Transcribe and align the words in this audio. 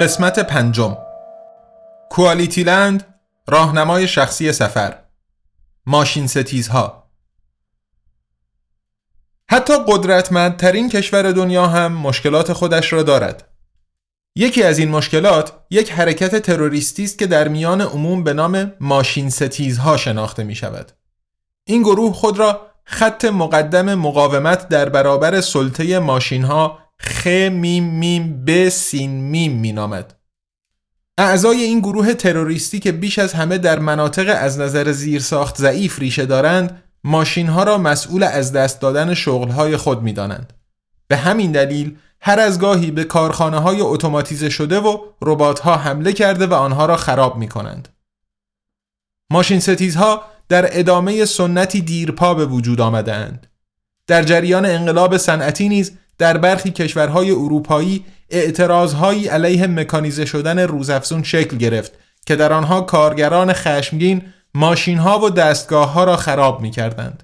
قسمت 0.00 0.38
پنجم. 0.38 0.96
کوالیتی 2.10 2.62
لند 2.62 3.14
راهنمای 3.48 4.08
شخصی 4.08 4.52
سفر. 4.52 4.98
ماشین 5.86 6.26
ستیزها. 6.26 7.10
حتی 9.50 9.72
قدرتمندترین 9.86 10.88
کشور 10.88 11.32
دنیا 11.32 11.66
هم 11.66 11.92
مشکلات 11.92 12.52
خودش 12.52 12.92
را 12.92 13.02
دارد. 13.02 13.48
یکی 14.36 14.62
از 14.62 14.78
این 14.78 14.88
مشکلات 14.88 15.52
یک 15.70 15.92
حرکت 15.92 16.36
تروریستی 16.36 17.04
است 17.04 17.18
که 17.18 17.26
در 17.26 17.48
میان 17.48 17.80
عموم 17.80 18.24
به 18.24 18.32
نام 18.32 18.72
ماشین 18.80 19.30
ستیزها 19.30 19.96
شناخته 19.96 20.44
می 20.44 20.54
شود 20.54 20.92
این 21.64 21.82
گروه 21.82 22.12
خود 22.12 22.38
را 22.38 22.66
خط 22.84 23.24
مقدم 23.24 23.94
مقاومت 23.94 24.68
در 24.68 24.88
برابر 24.88 25.40
سلطه 25.40 25.98
ماشین 25.98 26.44
ها 26.44 26.78
خ 27.00 27.26
میم 27.26 27.84
میم 27.84 28.44
ب 28.44 28.68
سین 28.68 29.10
میم 29.10 29.52
مینامد 29.52 30.14
اعضای 31.18 31.62
این 31.62 31.80
گروه 31.80 32.14
تروریستی 32.14 32.80
که 32.80 32.92
بیش 32.92 33.18
از 33.18 33.32
همه 33.32 33.58
در 33.58 33.78
مناطق 33.78 34.36
از 34.38 34.58
نظر 34.58 34.92
زیرساخت 34.92 35.56
ضعیف 35.56 35.98
ریشه 35.98 36.26
دارند 36.26 36.82
ماشین 37.04 37.46
ها 37.46 37.64
را 37.64 37.78
مسئول 37.78 38.22
از 38.22 38.52
دست 38.52 38.80
دادن 38.80 39.14
شغل 39.14 39.48
های 39.50 39.76
خود 39.76 40.02
می 40.02 40.12
دانند. 40.12 40.52
به 41.08 41.16
همین 41.16 41.52
دلیل 41.52 41.96
هر 42.20 42.40
از 42.40 42.58
گاهی 42.58 42.90
به 42.90 43.04
کارخانه 43.04 43.58
های 43.58 43.80
اتوماتیزه 43.80 44.48
شده 44.50 44.80
و 44.80 44.98
ربات 45.22 45.60
ها 45.60 45.76
حمله 45.76 46.12
کرده 46.12 46.46
و 46.46 46.54
آنها 46.54 46.86
را 46.86 46.96
خراب 46.96 47.36
می 47.36 47.48
کنند. 47.48 47.88
ماشین 49.30 49.60
ستیزها 49.60 50.22
در 50.48 50.78
ادامه 50.78 51.24
سنتی 51.24 51.80
دیرپا 51.80 52.34
به 52.34 52.46
وجود 52.46 52.80
آمدند. 52.80 53.46
در 54.06 54.22
جریان 54.22 54.66
انقلاب 54.66 55.16
صنعتی 55.16 55.68
نیز 55.68 55.92
در 56.20 56.36
برخی 56.36 56.70
کشورهای 56.70 57.30
اروپایی 57.30 58.04
اعتراضهایی 58.30 59.28
علیه 59.28 59.66
مکانیزه 59.66 60.24
شدن 60.24 60.58
روزافزون 60.58 61.22
شکل 61.22 61.56
گرفت 61.56 61.92
که 62.26 62.36
در 62.36 62.52
آنها 62.52 62.80
کارگران 62.80 63.52
خشمگین 63.52 64.22
ماشینها 64.54 65.18
و 65.18 65.30
دستگاه 65.30 66.04
را 66.04 66.16
خراب 66.16 66.60
می 66.60 66.70
کردند. 66.70 67.22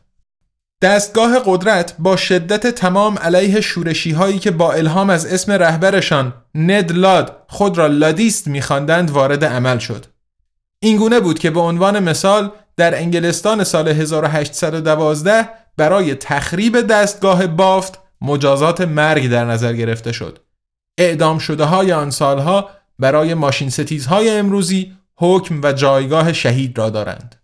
دستگاه 0.83 1.43
قدرت 1.45 1.95
با 1.99 2.17
شدت 2.17 2.67
تمام 2.67 3.19
علیه 3.19 3.61
شورشی 3.61 4.13
هایی 4.13 4.39
که 4.39 4.51
با 4.51 4.73
الهام 4.73 5.11
از 5.11 5.27
اسم 5.27 5.53
رهبرشان 5.53 6.35
ند 6.55 6.93
لاد 6.93 7.43
خود 7.49 7.79
را 7.79 7.87
لادیست 7.87 8.49
میخواندند 8.49 9.11
وارد 9.11 9.45
عمل 9.45 9.79
شد. 9.79 10.07
اینگونه 10.81 11.21
بود 11.21 11.39
که 11.39 11.51
به 11.51 11.61
عنوان 11.61 11.99
مثال 11.99 12.51
در 12.77 12.99
انگلستان 12.99 13.65
سال 13.65 13.89
1812 13.89 15.49
برای 15.77 16.15
تخریب 16.15 16.81
دستگاه 16.81 17.47
بافت 17.47 18.06
مجازات 18.21 18.81
مرگ 18.81 19.31
در 19.31 19.45
نظر 19.45 19.73
گرفته 19.73 20.13
شد. 20.13 20.39
اعدام 20.99 21.39
شده 21.39 21.65
های 21.65 21.93
آن 21.93 22.11
سالها 22.11 22.71
برای 22.99 23.35
ماشین 23.35 23.71
ستیزهای 23.71 24.31
امروزی 24.31 24.93
حکم 25.17 25.61
و 25.63 25.73
جایگاه 25.73 26.33
شهید 26.33 26.79
را 26.79 26.91
دارند. 26.91 27.43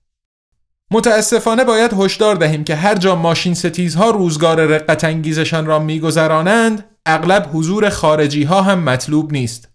متاسفانه 0.91 1.65
باید 1.65 1.93
هشدار 1.93 2.35
دهیم 2.35 2.65
که 2.65 2.75
هر 2.75 2.95
جا 2.95 3.17
ماشین 3.17 3.55
ستیزها 3.55 4.11
روزگار 4.11 4.65
رقت 4.67 5.05
انگیزشان 5.05 5.67
را 5.67 5.79
میگذرانند 5.79 6.85
اغلب 7.07 7.51
حضور 7.53 7.91
خارجی 7.91 8.43
ها 8.43 8.63
هم 8.63 8.79
مطلوب 8.79 9.33
نیست. 9.33 9.69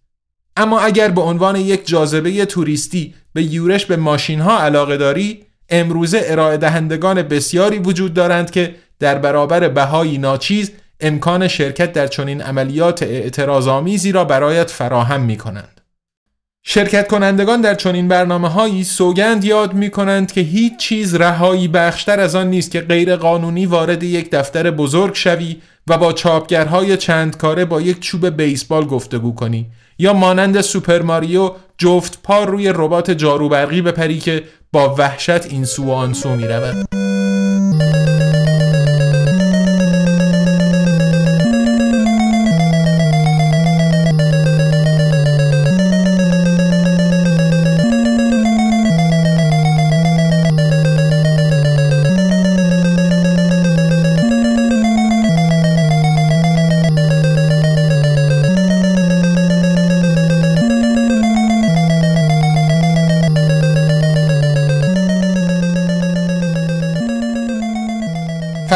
اما 0.57 0.79
اگر 0.79 1.07
به 1.07 1.21
عنوان 1.21 1.55
یک 1.55 1.87
جاذبه 1.87 2.45
توریستی 2.45 3.13
به 3.33 3.43
یورش 3.43 3.85
به 3.85 3.95
ماشین 3.95 4.41
ها 4.41 4.59
علاقه 4.59 4.97
داری 4.97 5.45
امروزه 5.69 6.21
ارائه 6.23 6.57
دهندگان 6.57 7.21
بسیاری 7.21 7.79
وجود 7.79 8.13
دارند 8.13 8.51
که 8.51 8.75
در 8.99 9.17
برابر 9.17 9.67
بهایی 9.67 10.17
ناچیز 10.17 10.71
امکان 10.99 11.47
شرکت 11.47 11.93
در 11.93 12.07
چنین 12.07 12.41
عملیات 12.41 13.03
اعتراضآمیزی 13.03 14.11
را 14.11 14.25
برایت 14.25 14.71
فراهم 14.71 15.21
می 15.21 15.37
کنند. 15.37 15.81
شرکت 16.69 17.07
کنندگان 17.07 17.61
در 17.61 17.75
چنین 17.75 18.07
برنامه 18.07 18.49
هایی 18.49 18.83
سوگند 18.83 19.43
یاد 19.43 19.73
می 19.73 19.89
کنند 19.89 20.31
که 20.31 20.41
هیچ 20.41 20.77
چیز 20.77 21.15
رهایی 21.15 21.67
بخشتر 21.67 22.19
از 22.19 22.35
آن 22.35 22.49
نیست 22.49 22.71
که 22.71 22.81
غیر 22.81 23.15
قانونی 23.15 23.65
وارد 23.65 24.03
یک 24.03 24.31
دفتر 24.31 24.71
بزرگ 24.71 25.15
شوی 25.15 25.57
و 25.87 25.97
با 25.97 26.13
چاپگرهای 26.13 26.97
چند 26.97 27.37
کاره 27.37 27.65
با 27.65 27.81
یک 27.81 27.99
چوب 27.99 28.27
بیسبال 28.29 28.85
گفتگو 28.85 29.35
کنی 29.35 29.65
یا 29.99 30.13
مانند 30.13 30.61
سوپر 30.61 31.01
ماریو 31.01 31.51
جفت 31.77 32.19
پا 32.23 32.43
روی 32.43 32.71
ربات 32.75 33.11
جاروبرقی 33.11 33.81
بپری 33.81 34.19
که 34.19 34.43
با 34.71 34.95
وحشت 34.95 35.45
این 35.45 35.65
سو 35.65 35.85
و 35.85 35.91
آن 35.91 36.13
سو 36.13 36.29
می 36.29 36.47
رود. 36.47 37.06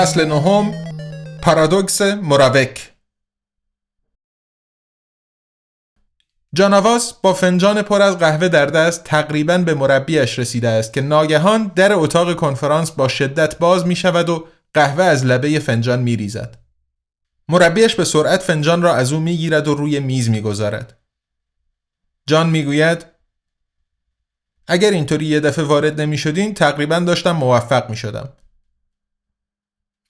فصل 0.01 0.25
نهم 0.25 0.73
پارادوکس 1.41 2.01
مراوک 2.01 2.91
جانواس 6.53 7.13
با 7.13 7.33
فنجان 7.33 7.81
پر 7.81 8.01
از 8.01 8.17
قهوه 8.17 8.47
در 8.47 8.65
دست 8.65 9.03
تقریبا 9.03 9.57
به 9.57 9.73
مربیش 9.73 10.39
رسیده 10.39 10.69
است 10.69 10.93
که 10.93 11.01
ناگهان 11.01 11.71
در 11.75 11.93
اتاق 11.93 12.35
کنفرانس 12.35 12.91
با 12.91 13.07
شدت 13.07 13.59
باز 13.59 13.85
می 13.85 13.95
شود 13.95 14.29
و 14.29 14.47
قهوه 14.73 15.03
از 15.03 15.25
لبه 15.25 15.59
فنجان 15.59 16.01
می 16.01 16.15
ریزد. 16.15 16.57
مربیش 17.49 17.95
به 17.95 18.05
سرعت 18.05 18.41
فنجان 18.41 18.81
را 18.81 18.95
از 18.95 19.13
او 19.13 19.19
می 19.19 19.37
گیرد 19.37 19.67
و 19.67 19.75
روی 19.75 19.99
میز 19.99 20.29
می 20.29 20.41
گذارد. 20.41 20.97
جان 22.27 22.49
می 22.49 22.63
گوید 22.63 23.05
اگر 24.67 24.91
اینطوری 24.91 25.25
یه 25.25 25.39
دفعه 25.39 25.65
وارد 25.65 26.01
نمی 26.01 26.17
شدین 26.17 26.53
تقریبا 26.53 26.99
داشتم 26.99 27.31
موفق 27.31 27.89
می 27.89 27.95
شدم. 27.97 28.29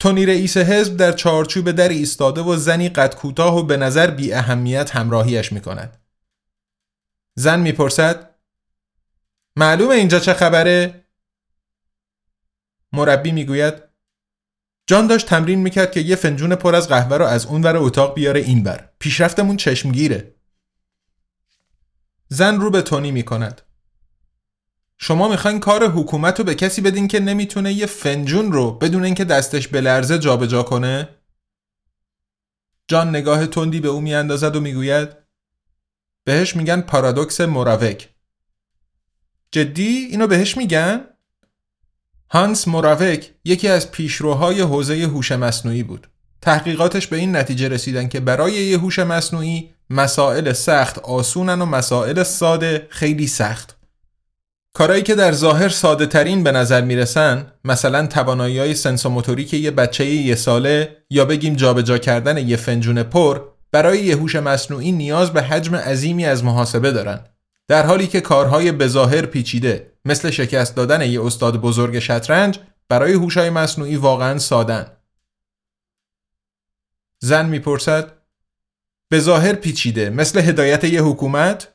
تونی 0.02 0.26
رئیس 0.26 0.58
حزب 0.58 0.98
در 0.98 1.12
چارچوب 1.12 1.72
در 1.72 1.90
ایستاده 1.90 2.42
و 2.42 2.56
زنی 2.56 2.90
قد 2.90 3.16
کوتاه 3.16 3.58
و 3.58 3.64
به 3.64 3.78
نظر 3.78 4.12
بی 4.12 4.34
اهمیت 4.34 4.96
همراهیش 4.96 5.52
می 5.52 5.62
کند. 5.62 5.98
زن 7.36 7.60
می‌پرسد 7.60 8.36
معلومه 9.56 9.96
اینجا 9.96 10.20
چه 10.20 10.34
خبره؟ 10.34 11.06
مربی 12.94 13.32
می‌گوید 13.32 13.74
جان 14.88 15.08
داشت 15.08 15.28
تمرین 15.28 15.60
می‌کرد 15.60 15.92
که 15.92 16.00
یه 16.00 16.16
فنجون 16.16 16.56
پر 16.56 16.76
از 16.76 16.88
قهوه 16.88 17.18
رو 17.18 17.26
از 17.26 17.46
اون 17.46 17.64
ور 17.64 17.78
اتاق 17.78 18.16
بیاره 18.16 18.40
این 18.40 18.64
بر. 18.64 18.90
پیشرفتمون 19.00 19.58
چشمگیره. 19.58 20.36
زن 22.28 22.56
رو 22.56 22.70
به 22.70 22.82
تونی 22.82 23.12
می‌کند. 23.12 23.62
شما 25.04 25.28
می‌خواین 25.28 25.60
کار 25.60 25.88
حکومت 25.88 26.40
رو 26.40 26.46
به 26.46 26.56
کسی 26.56 26.82
بدین 26.82 27.08
که 27.08 27.20
نمی‌تونه 27.20 27.74
یه 27.74 27.86
فنجون 27.86 28.52
رو 28.52 28.72
بدون 28.72 29.04
اینکه 29.04 29.26
دستش 29.26 29.68
به 29.68 29.82
لرزه 29.82 30.20
جابجا 30.20 30.64
کنه؟ 30.64 31.10
جان 32.88 33.10
نگاه 33.10 33.48
تندی 33.48 33.80
به 33.80 33.88
او 33.88 34.02
میاندازد 34.02 34.56
و 34.56 34.60
می‌گوید 34.60 35.10
بهش 36.24 36.56
میگن 36.56 36.82
پارادوکس 36.82 37.42
مراوک 37.42 38.10
جدی 39.52 40.08
اینو 40.12 40.28
بهش 40.28 40.58
میگن؟ 40.58 41.02
هانس 42.30 42.68
مراوک 42.68 43.32
یکی 43.46 43.68
از 43.68 43.92
پیشروهای 43.92 44.62
حوزه 44.62 45.04
هوش 45.04 45.32
مصنوعی 45.32 45.84
بود. 45.84 46.08
تحقیقاتش 46.42 47.08
به 47.08 47.18
این 47.18 47.36
نتیجه 47.36 47.68
رسیدن 47.68 48.08
که 48.08 48.20
برای 48.20 48.54
یه 48.54 48.78
هوش 48.78 49.00
مصنوعی 49.00 49.74
مسائل 49.90 50.54
سخت 50.54 51.00
آسونن 51.00 51.62
و 51.62 51.66
مسائل 51.66 52.24
ساده 52.24 52.88
خیلی 52.90 53.28
سخت. 53.28 53.81
کارهایی 54.74 55.04
که 55.04 55.16
در 55.16 55.32
ظاهر 55.32 55.70
ساده 55.70 56.06
ترین 56.06 56.44
به 56.44 56.52
نظر 56.52 56.82
می‌رسن 56.82 57.52
مثلا 57.66 58.08
توانایی 58.08 58.60
های 58.60 58.74
سنسوموتوریک 58.74 59.54
یه 59.54 59.72
بچه 59.72 60.06
یه 60.06 60.36
ساله 60.36 60.98
یا 61.10 61.26
بگیم 61.26 61.56
جابجا 61.56 61.98
کردن 61.98 62.38
یه 62.38 62.58
فنجون 62.58 63.04
پر 63.04 63.42
برای 63.72 64.04
یه 64.04 64.16
هوش 64.16 64.36
مصنوعی 64.36 64.92
نیاز 64.92 65.34
به 65.34 65.42
حجم 65.42 65.76
عظیمی 65.76 66.26
از 66.26 66.44
محاسبه 66.44 66.92
دارن. 66.92 67.26
در 67.68 67.86
حالی 67.86 68.08
که 68.08 68.22
کارهای 68.22 68.72
بظاهر 68.72 69.26
پیچیده 69.26 69.94
مثل 70.06 70.30
شکست 70.30 70.76
دادن 70.76 71.02
یه 71.02 71.26
استاد 71.26 71.62
بزرگ 71.62 72.00
شطرنج 72.00 72.60
برای 72.90 73.14
هوشای 73.14 73.50
مصنوعی 73.50 73.96
واقعا 73.96 74.38
سادن 74.38 74.98
زن 77.20 77.46
می‌پرسد 77.46 78.12
به 79.10 79.20
ظاهر 79.20 79.54
پیچیده 79.54 80.10
مثل 80.10 80.40
هدایت 80.40 80.84
یه 80.84 81.02
حکومت؟ 81.02 81.68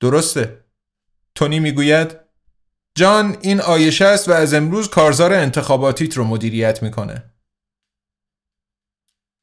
درسته. 0.00 0.65
تونی 1.36 1.60
می‌گوید 1.60 2.16
جان 2.94 3.36
این 3.40 3.60
آیشه 3.60 4.04
است 4.04 4.28
و 4.28 4.32
از 4.32 4.54
امروز 4.54 4.88
کارزار 4.88 5.32
انتخاباتیت 5.32 6.16
رو 6.16 6.24
مدیریت 6.24 6.82
می‌کنه. 6.82 7.30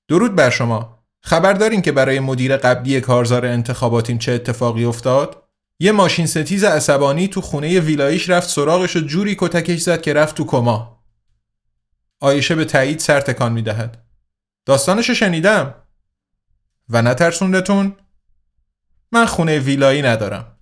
درود 0.07 0.35
بر 0.35 0.49
شما. 0.49 1.03
خبر 1.21 1.53
دارین 1.53 1.81
که 1.81 1.91
برای 1.91 2.19
مدیر 2.19 2.57
قبلی 2.57 3.01
کارزار 3.01 3.45
انتخاباتیم 3.45 4.17
چه 4.17 4.31
اتفاقی 4.31 4.85
افتاد؟ 4.85 5.43
یه 5.79 5.91
ماشین 5.91 6.25
ستیز 6.25 6.63
عصبانی 6.63 7.27
تو 7.27 7.41
خونه 7.41 7.79
ویلایش 7.79 8.29
رفت 8.29 8.49
سراغش 8.49 8.95
و 8.95 8.99
جوری 8.99 9.35
کتکش 9.39 9.81
زد 9.81 10.01
که 10.01 10.13
رفت 10.13 10.35
تو 10.35 10.45
کما. 10.45 11.03
آیشه 12.19 12.55
به 12.55 12.65
تایید 12.65 12.99
سر 12.99 13.21
تکان 13.21 13.51
می‌دهد. 13.51 14.05
داستانشو 14.65 15.13
شنیدم. 15.13 15.75
و 16.89 17.01
نترسوندتون؟ 17.01 17.95
من 19.11 19.25
خونه 19.25 19.59
ویلایی 19.59 20.01
ندارم. 20.01 20.52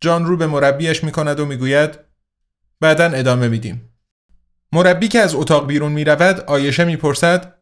جان 0.00 0.24
رو 0.24 0.36
به 0.36 0.46
مربیش 0.46 1.04
می‌کند 1.04 1.40
و 1.40 1.46
می‌گوید 1.46 1.98
بعدا 2.80 3.04
ادامه 3.04 3.48
میدیم. 3.48 3.94
مربی 4.72 5.08
که 5.08 5.20
از 5.20 5.34
اتاق 5.34 5.66
بیرون 5.66 5.92
می‌رود 5.92 6.40
آیشه 6.40 6.84
می‌پرسد 6.84 7.54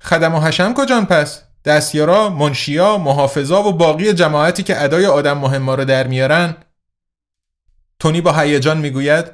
خدم 0.00 0.34
و 0.34 0.40
حشم 0.40 0.74
کجان 0.74 1.06
پس؟ 1.06 1.42
دستیارا 1.64 2.28
منشیا 2.28 2.98
محافظا 2.98 3.62
و 3.62 3.72
باقی 3.72 4.12
جماعتی 4.12 4.62
که 4.62 4.82
ادای 4.84 5.06
آدم 5.06 5.38
مهم 5.38 5.70
رو 5.70 5.84
در 5.84 6.06
میارن؟ 6.06 6.56
تونی 7.98 8.20
با 8.20 8.32
هیجان 8.32 8.78
می‌گوید 8.78 9.26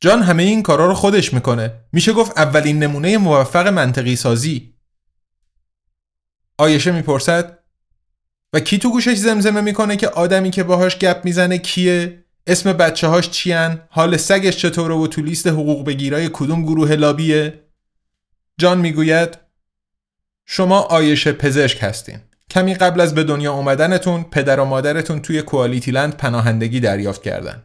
جان 0.00 0.22
همه 0.22 0.42
این 0.42 0.62
کارا 0.62 0.86
رو 0.86 0.94
خودش 0.94 1.34
می‌کنه. 1.34 1.72
میشه 1.92 2.12
گفت 2.12 2.38
اولین 2.38 2.78
نمونه 2.78 3.18
موفق 3.18 3.66
منطقی 3.66 4.16
سازی. 4.16 4.74
آیشه 6.58 6.92
می‌پرسد 6.92 7.55
و 8.56 8.60
کی 8.60 8.78
تو 8.78 8.90
گوشش 8.90 9.14
زمزمه 9.14 9.60
می‌کنه 9.60 9.96
که 9.96 10.08
آدمی 10.08 10.50
که 10.50 10.62
باهاش 10.62 10.98
گپ 10.98 11.20
می‌زنه 11.24 11.58
کیه؟ 11.58 12.24
اسم 12.46 12.72
بچه 12.72 13.06
هاش 13.06 13.30
چیان؟ 13.30 13.82
حال 13.90 14.16
سگش 14.16 14.56
چطوره 14.56 14.94
و 14.94 15.06
تو 15.06 15.22
لیست 15.22 15.46
حقوق 15.46 15.86
بگیرای 15.86 16.30
کدوم 16.32 16.62
گروه 16.62 16.92
لابیه؟ 16.92 17.60
جان 18.58 18.78
می‌گوید 18.78 19.38
شما 20.46 20.80
آیشه 20.80 21.32
پزشک 21.32 21.82
هستین. 21.82 22.18
کمی 22.50 22.74
قبل 22.74 23.00
از 23.00 23.14
به 23.14 23.24
دنیا 23.24 23.52
اومدنتون 23.52 24.22
پدر 24.22 24.60
و 24.60 24.64
مادرتون 24.64 25.20
توی 25.20 25.42
کوالیتی 25.42 25.90
لند 25.90 26.16
پناهندگی 26.16 26.80
دریافت 26.80 27.22
کردن. 27.22 27.62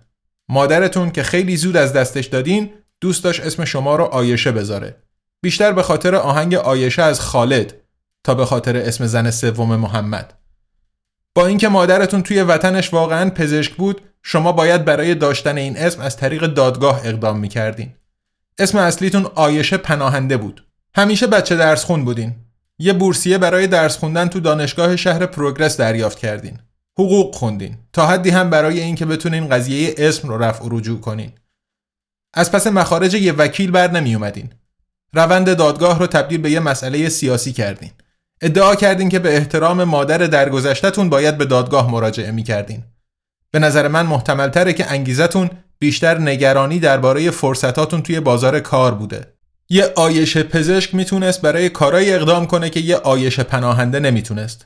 مادرتون 0.49 1.11
که 1.11 1.23
خیلی 1.23 1.57
زود 1.57 1.77
از 1.77 1.93
دستش 1.93 2.25
دادین 2.25 2.69
دوست 3.01 3.23
داشت 3.23 3.45
اسم 3.45 3.65
شما 3.65 3.95
رو 3.95 4.03
آیشه 4.03 4.51
بذاره. 4.51 4.95
بیشتر 5.41 5.71
به 5.71 5.83
خاطر 5.83 6.15
آهنگ 6.15 6.55
آیشه 6.55 7.01
از 7.01 7.19
خالد 7.19 7.73
تا 8.23 8.35
به 8.35 8.45
خاطر 8.45 8.77
اسم 8.77 9.05
زن 9.05 9.31
سوم 9.31 9.75
محمد. 9.75 10.40
با 11.35 11.45
اینکه 11.45 11.69
مادرتون 11.69 12.23
توی 12.23 12.41
وطنش 12.41 12.93
واقعا 12.93 13.29
پزشک 13.29 13.73
بود 13.73 14.01
شما 14.23 14.51
باید 14.51 14.85
برای 14.85 15.15
داشتن 15.15 15.57
این 15.57 15.77
اسم 15.77 16.01
از 16.01 16.17
طریق 16.17 16.45
دادگاه 16.45 17.01
اقدام 17.03 17.39
می‌کردین. 17.39 17.93
اسم 18.59 18.77
اصلیتون 18.77 19.25
آیشه 19.35 19.77
پناهنده 19.77 20.37
بود. 20.37 20.65
همیشه 20.95 21.27
بچه 21.27 21.55
درس 21.55 21.83
خون 21.83 22.05
بودین. 22.05 22.35
یه 22.79 22.93
بورسیه 22.93 23.37
برای 23.37 23.67
درس 23.67 23.97
خوندن 23.97 24.27
تو 24.27 24.39
دانشگاه 24.39 24.95
شهر 24.95 25.25
پروگرس 25.25 25.77
دریافت 25.77 26.17
کردین. 26.17 26.59
حقوق 26.93 27.35
خوندین. 27.35 27.77
تا 27.93 28.07
حدی 28.07 28.29
هم 28.29 28.49
برای 28.49 28.79
اینکه 28.79 29.05
بتونین 29.05 29.49
قضیه 29.49 29.95
اسم 29.97 30.27
رو 30.27 30.37
رفع 30.37 30.65
و 30.65 30.69
رجوع 30.71 30.99
کنین. 30.99 31.31
از 32.33 32.51
پس 32.51 32.67
مخارج 32.67 33.13
یه 33.13 33.31
وکیل 33.31 33.71
بر 33.71 33.91
نمی 33.91 34.15
اومدین 34.15 34.49
روند 35.13 35.57
دادگاه 35.57 35.99
رو 35.99 36.07
تبدیل 36.07 36.41
به 36.41 36.51
یه 36.51 36.59
مسئله 36.59 37.09
سیاسی 37.09 37.51
کردین. 37.53 37.91
ادعا 38.41 38.75
کردین 38.75 39.09
که 39.09 39.19
به 39.19 39.35
احترام 39.35 39.83
مادر 39.83 40.17
درگذشتهتون 40.17 41.09
باید 41.09 41.37
به 41.37 41.45
دادگاه 41.45 41.91
مراجعه 41.91 42.31
می 42.31 42.43
کردین. 42.43 42.83
به 43.51 43.59
نظر 43.59 43.87
من 43.87 44.05
محتمل 44.05 44.49
تره 44.49 44.73
که 44.73 44.91
انگیزتون 44.91 45.49
بیشتر 45.79 46.17
نگرانی 46.17 46.79
درباره 46.79 47.31
فرصتاتون 47.31 48.01
توی 48.01 48.19
بازار 48.19 48.59
کار 48.59 48.93
بوده. 48.93 49.33
یه 49.69 49.93
آیش 49.95 50.37
پزشک 50.37 50.95
می‌تونست 50.95 51.41
برای 51.41 51.69
کارای 51.69 52.13
اقدام 52.13 52.47
کنه 52.47 52.69
که 52.69 52.79
یه 52.79 52.95
آیش 52.95 53.39
پناهنده 53.39 53.99
نمی‌تونست. 53.99 54.65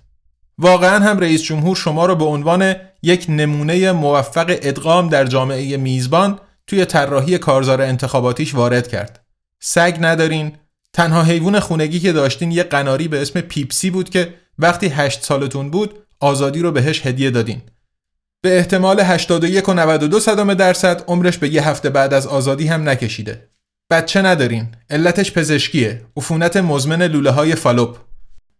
واقعا 0.57 0.99
هم 0.99 1.19
رئیس 1.19 1.43
جمهور 1.43 1.75
شما 1.75 2.05
رو 2.05 2.15
به 2.15 2.25
عنوان 2.25 2.75
یک 3.03 3.25
نمونه 3.29 3.91
موفق 3.91 4.57
ادغام 4.61 5.09
در 5.09 5.25
جامعه 5.25 5.77
میزبان 5.77 6.39
توی 6.67 6.85
طراحی 6.85 7.37
کارزار 7.37 7.81
انتخاباتیش 7.81 8.55
وارد 8.55 8.87
کرد. 8.87 9.25
سگ 9.59 9.97
ندارین، 9.99 10.57
تنها 10.95 11.23
حیوان 11.23 11.59
خونگی 11.59 11.99
که 11.99 12.11
داشتین 12.11 12.51
یه 12.51 12.63
قناری 12.63 13.07
به 13.07 13.21
اسم 13.21 13.41
پیپسی 13.41 13.89
بود 13.89 14.09
که 14.09 14.33
وقتی 14.59 14.87
هشت 14.87 15.23
سالتون 15.23 15.69
بود 15.69 15.93
آزادی 16.19 16.59
رو 16.59 16.71
بهش 16.71 17.05
هدیه 17.05 17.29
دادین. 17.29 17.61
به 18.41 18.57
احتمال 18.57 18.99
81 18.99 19.69
و 19.69 19.73
92 19.73 20.19
صدم 20.19 20.53
درصد 20.53 21.03
عمرش 21.07 21.37
به 21.37 21.49
یه 21.49 21.67
هفته 21.67 21.89
بعد 21.89 22.13
از 22.13 22.27
آزادی 22.27 22.67
هم 22.67 22.89
نکشیده. 22.89 23.49
بچه 23.91 24.21
ندارین. 24.21 24.67
علتش 24.89 25.33
پزشکیه. 25.33 26.01
عفونت 26.17 26.57
مزمن 26.57 27.01
لوله 27.01 27.31
های 27.31 27.55
فالوپ. 27.55 27.97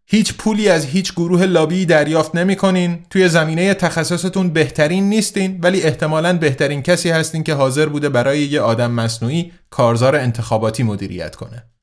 هیچ 0.05 0.33
پولی 0.33 0.69
از 0.69 0.85
هیچ 0.85 1.13
گروه 1.13 1.45
لابی 1.45 1.85
دریافت 1.85 2.35
نمی 2.35 2.55
کنین. 2.55 3.05
توی 3.09 3.29
زمینه 3.29 3.73
تخصصتون 3.73 4.49
بهترین 4.49 5.09
نیستین 5.09 5.59
ولی 5.63 5.81
احتمالا 5.81 6.37
بهترین 6.37 6.81
کسی 6.81 7.09
هستین 7.09 7.43
که 7.43 7.53
حاضر 7.53 7.85
بوده 7.85 8.09
برای 8.09 8.39
یه 8.39 8.61
آدم 8.61 8.91
مصنوعی 8.91 9.51
کارزار 9.69 10.15
انتخاباتی 10.15 10.83
مدیریت 10.83 11.35
کنه. 11.35 11.75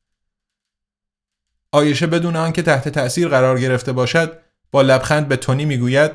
آیشه 1.72 2.06
بدون 2.06 2.36
آنکه 2.36 2.62
تحت 2.62 2.88
تأثیر 2.88 3.28
قرار 3.28 3.60
گرفته 3.60 3.92
باشد 3.92 4.38
با 4.70 4.82
لبخند 4.82 5.28
به 5.28 5.36
تونی 5.36 5.64
می‌گوید 5.64 6.10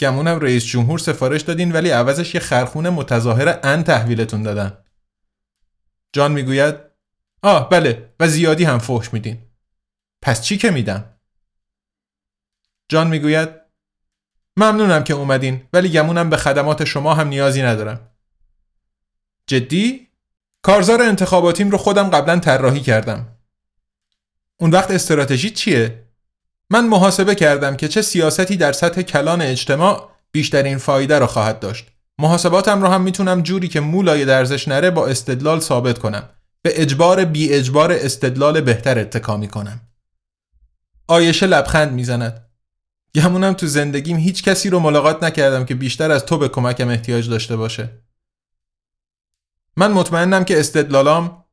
گمونم 0.00 0.40
رئیس 0.40 0.64
جمهور 0.64 0.98
سفارش 0.98 1.42
دادین 1.42 1.72
ولی 1.72 1.90
عوضش 1.90 2.34
یه 2.34 2.40
خرخونه 2.40 2.90
متظاهر 2.90 3.58
ان 3.62 3.84
تحویلتون 3.84 4.42
دادن. 4.42 4.78
جان 6.12 6.32
می‌گوید 6.32 6.74
آه 7.42 7.68
بله 7.68 8.14
و 8.20 8.28
زیادی 8.28 8.64
هم 8.64 8.78
فحش 8.78 9.12
میدین. 9.12 9.38
پس 10.22 10.42
چی 10.42 10.56
که 10.56 10.70
میدم؟ 10.70 11.04
جان 12.88 13.06
می‌گوید 13.06 13.48
ممنونم 14.56 15.04
که 15.04 15.14
اومدین 15.14 15.68
ولی 15.72 15.88
گمونم 15.88 16.30
به 16.30 16.36
خدمات 16.36 16.84
شما 16.84 17.14
هم 17.14 17.28
نیازی 17.28 17.62
ندارم. 17.62 18.10
جدی؟ 19.46 20.08
کارزار 20.62 21.02
انتخاباتیم 21.02 21.70
رو 21.70 21.78
خودم 21.78 22.10
قبلا 22.10 22.38
طراحی 22.38 22.80
کردم. 22.80 23.33
اون 24.56 24.70
وقت 24.70 24.90
استراتژی 24.90 25.50
چیه؟ 25.50 26.04
من 26.70 26.86
محاسبه 26.86 27.34
کردم 27.34 27.76
که 27.76 27.88
چه 27.88 28.02
سیاستی 28.02 28.56
در 28.56 28.72
سطح 28.72 29.02
کلان 29.02 29.42
اجتماع 29.42 30.10
بیشترین 30.32 30.78
فایده 30.78 31.18
را 31.18 31.26
خواهد 31.26 31.60
داشت. 31.60 31.86
محاسباتم 32.18 32.82
رو 32.82 32.88
هم 32.88 33.02
می‌تونم 33.02 33.42
جوری 33.42 33.68
که 33.68 33.80
مولای 33.80 34.24
درزش 34.24 34.68
نره 34.68 34.90
با 34.90 35.06
استدلال 35.06 35.60
ثابت 35.60 35.98
کنم. 35.98 36.28
به 36.62 36.82
اجبار 36.82 37.24
بی 37.24 37.52
اجبار 37.52 37.92
استدلال 37.92 38.60
بهتر 38.60 38.98
اتکا 38.98 39.36
می‌کنم. 39.36 39.80
آیشه 41.08 41.46
لبخند 41.46 41.92
می‌زند. 41.92 42.44
گمونم 43.14 43.52
تو 43.52 43.66
زندگیم 43.66 44.16
هیچ 44.16 44.42
کسی 44.42 44.70
رو 44.70 44.80
ملاقات 44.80 45.22
نکردم 45.22 45.64
که 45.64 45.74
بیشتر 45.74 46.10
از 46.10 46.26
تو 46.26 46.38
به 46.38 46.48
کمکم 46.48 46.88
احتیاج 46.88 47.30
داشته 47.30 47.56
باشه. 47.56 47.90
من 49.76 49.92
مطمئنم 49.92 50.44
که 50.44 50.60
استدلالام 50.60 51.43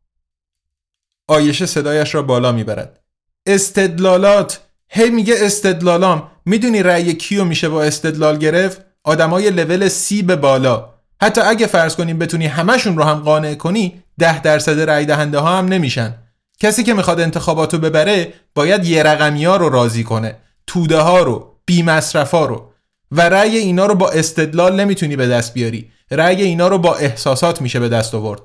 آیشه 1.28 1.66
صدایش 1.66 2.16
را 2.16 2.22
بالا 2.22 2.52
می‌برد. 2.52 3.00
استدلالات! 3.46 4.60
هی 4.90 5.10
میگه 5.10 5.36
استدلالام! 5.38 6.32
می‌دونی 6.46 6.84
رأی 6.84 7.14
کیو 7.14 7.44
میشه 7.44 7.70
با 7.70 7.84
استدلال 7.84 8.38
گرفت؟ 8.38 8.82
آدمای 9.04 9.50
لول 9.50 9.88
سی 9.88 10.22
به 10.22 10.36
بالا. 10.36 10.90
حتی 11.22 11.42
اگه 11.42 11.68
فرض 11.68 11.96
کنیم 11.96 12.20
بتونی 12.20 12.46
همشون 12.46 12.98
رو 12.98 13.04
هم 13.04 13.20
قانع 13.20 13.54
کنی 13.56 14.04
ده 14.20 14.42
درصد 14.42 14.80
رأی 14.80 15.06
دهنده 15.06 15.40
ها 15.40 15.58
هم 15.58 15.66
نمیشن. 15.66 16.16
کسی 16.60 16.84
که 16.84 16.94
می‌خواد 16.94 17.20
انتخاباتو 17.20 17.78
ببره 17.78 18.34
باید 18.56 18.86
یه 18.86 19.04
رقمی 19.04 19.46
ها 19.46 19.58
رو 19.58 19.70
راضی 19.70 20.04
کنه. 20.04 20.38
توده 20.68 20.98
ها 20.98 21.20
رو 21.20 21.56
بی 21.66 21.84
مصرف 21.84 22.32
ها 22.32 22.46
رو. 22.46 22.72
و 23.12 23.22
رأی 23.22 23.58
اینا 23.58 23.86
رو 23.86 23.96
با 23.96 24.10
استدلال 24.10 24.80
نمی‌تونی 24.80 25.16
به 25.16 25.28
دست 25.28 25.54
بیاری. 25.54 25.92
رأی 26.12 26.42
اینا 26.42 26.68
رو 26.68 26.78
با 26.78 26.96
احساسات 26.96 27.62
میشه 27.62 27.80
به 27.80 27.90
دست 27.90 28.16
آورد. 28.16 28.42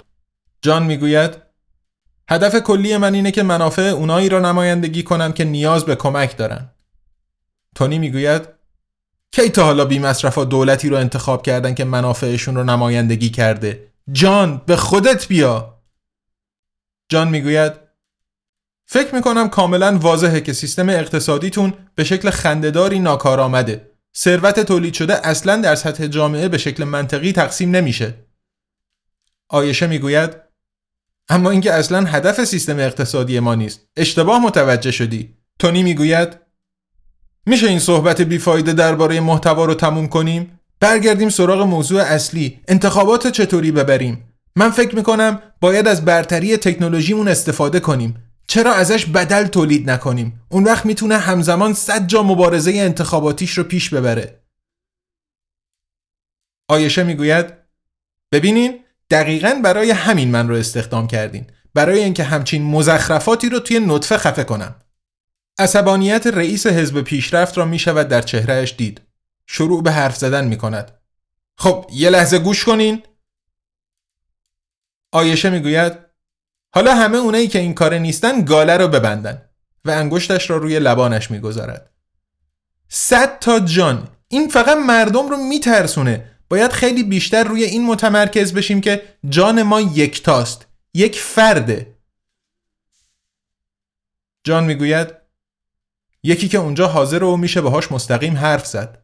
جان 0.63 0.83
می‌گوید؟ 0.83 1.46
هدف 2.31 2.57
کلی 2.57 2.97
من 2.97 3.15
اینه 3.15 3.31
که 3.31 3.43
منافع 3.43 3.83
اونایی 3.83 4.29
را 4.29 4.41
نمایندگی 4.41 5.03
کنم 5.03 5.33
که 5.33 5.45
نیاز 5.45 5.85
به 5.85 5.97
کمک 5.97 6.37
دارن. 6.37 6.71
تونی 7.75 7.99
می‌گوید 7.99 8.43
کی 9.33 9.49
تا 9.49 9.65
حالا 9.65 9.85
بی 9.85 9.99
مصرفا 9.99 10.45
دولتی 10.45 10.89
رو 10.89 10.97
انتخاب 10.97 11.43
کردن 11.43 11.75
که 11.75 11.85
منافعشون 11.85 12.55
رو 12.55 12.65
نمایندگی 12.65 13.31
کرده؟ 13.31 13.93
جان 14.13 14.63
به 14.67 14.77
خودت 14.77 15.29
بیا. 15.29 15.83
جان 17.09 17.29
می‌گوید 17.29 17.73
فکر 18.87 19.15
می‌کنم 19.15 19.49
کاملا 19.49 19.99
واضحه 19.99 20.41
که 20.41 20.53
سیستم 20.53 20.89
اقتصادیتون 20.89 21.75
به 21.95 22.05
شکل 22.05 22.31
خندهداری 22.31 22.99
ناکار 22.99 23.41
آمده 23.41 23.91
ثروت 24.17 24.61
تولید 24.61 24.95
شده 24.95 25.27
اصلا 25.27 25.57
در 25.57 25.75
سطح 25.75 26.07
جامعه 26.07 26.49
به 26.49 26.59
شکل 26.59 26.85
منطقی 26.85 27.33
تقسیم 27.33 27.77
نمیشه. 27.77 28.15
آیشه 29.49 29.87
می‌گوید 29.87 30.46
اما 31.29 31.51
اینکه 31.51 31.73
اصلا 31.73 32.05
هدف 32.05 32.45
سیستم 32.45 32.79
اقتصادی 32.79 33.41
ما 33.41 33.55
نیست. 33.55 33.81
اشتباه 33.97 34.43
متوجه 34.43 34.91
شدی. 34.91 35.35
تونی 35.59 35.83
می‌گوید 35.83 36.39
میشه 37.47 37.67
این 37.67 37.79
صحبت 37.79 38.21
بیفایده 38.21 38.73
درباره 38.73 39.21
محتوا 39.21 39.65
رو 39.65 39.75
تموم 39.75 40.09
کنیم؟ 40.09 40.61
برگردیم 40.81 41.29
سراغ 41.29 41.61
موضوع 41.61 42.03
اصلی. 42.03 42.61
انتخابات 42.69 43.27
چطوری 43.27 43.73
ببریم؟ 43.73 44.35
من 44.57 44.71
فکر 44.71 44.97
می‌کنم 44.97 45.43
باید 45.61 45.89
از 45.89 46.05
برتری 46.05 46.57
تکنولوژیمون 46.57 47.29
استفاده 47.29 47.81
کنیم. 47.81 48.23
چرا 48.49 48.75
ازش 48.75 49.07
بدل 49.07 49.47
تولید 49.47 49.91
نکنیم؟ 49.91 50.41
اون 50.49 50.65
وقت 50.65 50.87
می‌تونه 50.87 51.19
همزمان 51.19 51.75
صد 51.75 52.07
جا 52.07 52.23
مبارزه 52.23 52.71
انتخاباتیش 52.71 53.59
رو 53.59 53.65
پیش 53.65 53.95
ببره. 53.95 54.43
آیشه 56.69 57.03
می‌گوید 57.03 57.47
ببینین 58.33 58.81
دقیقا 59.11 59.61
برای 59.65 59.91
همین 59.91 60.31
من 60.31 60.49
رو 60.49 60.55
استخدام 60.55 61.07
کردین. 61.07 61.47
برای 61.75 61.99
اینکه 62.05 62.25
همچین 62.25 62.63
مزخرفاتی 62.63 63.49
رو 63.49 63.59
توی 63.59 63.81
نطفه 63.81 64.17
خفه 64.17 64.45
کنم. 64.45 64.75
عصبانیت 65.59 66.27
رئیس 66.27 66.67
حزب 66.67 67.01
پیشرفت 67.01 67.59
را 67.59 67.65
می 67.65 67.79
شود 67.79 68.09
در 68.09 68.23
چهرهش 68.23 68.75
دید. 68.79 69.01
شروع 69.47 69.83
به 69.83 69.93
حرف 69.93 70.17
زدن 70.17 70.45
می 70.47 70.59
کند. 70.59 70.93
خب 71.59 71.87
یه 71.93 72.11
لحظه 72.11 72.39
گوش 72.39 72.65
کنین. 72.65 73.03
آیشه 75.13 75.51
می‌گوید 75.51 75.93
حالا 76.75 76.95
همه 76.95 77.17
اونایی 77.17 77.49
که 77.49 77.59
این 77.59 77.75
کار 77.75 77.99
نیستن 77.99 78.45
گاله 78.45 78.77
رو 78.77 78.89
ببندن 78.89 79.43
و 79.85 79.91
انگشتش 79.91 80.51
را 80.51 80.57
روی 80.57 80.79
لبانش 80.79 81.31
می‌گذارد 81.31 81.91
صد 82.89 83.39
تا 83.39 83.61
جان. 83.61 84.09
این 84.29 84.49
فقط 84.49 84.77
مردم 84.77 85.29
رو 85.29 85.37
میترسونه 85.37 86.31
باید 86.49 86.73
خیلی 86.73 87.03
بیشتر 87.03 87.45
روی 87.45 87.65
این 87.65 87.87
متمرکز 87.87 88.55
بشیم 88.55 88.81
که 88.81 89.03
جان 89.29 89.63
ما 89.63 89.81
یکتاست 89.81 90.67
یک 90.95 91.21
فرده. 91.21 91.97
جان 94.45 94.65
می‌گوید 94.65 95.09
یکی 96.23 96.49
که 96.49 96.59
اونجا 96.59 96.87
حاضر 96.87 97.25
و 97.25 97.37
میشه 97.37 97.61
باهاش 97.61 97.93
مستقیم 97.93 98.37
حرف 98.37 98.67
زد. 98.67 99.03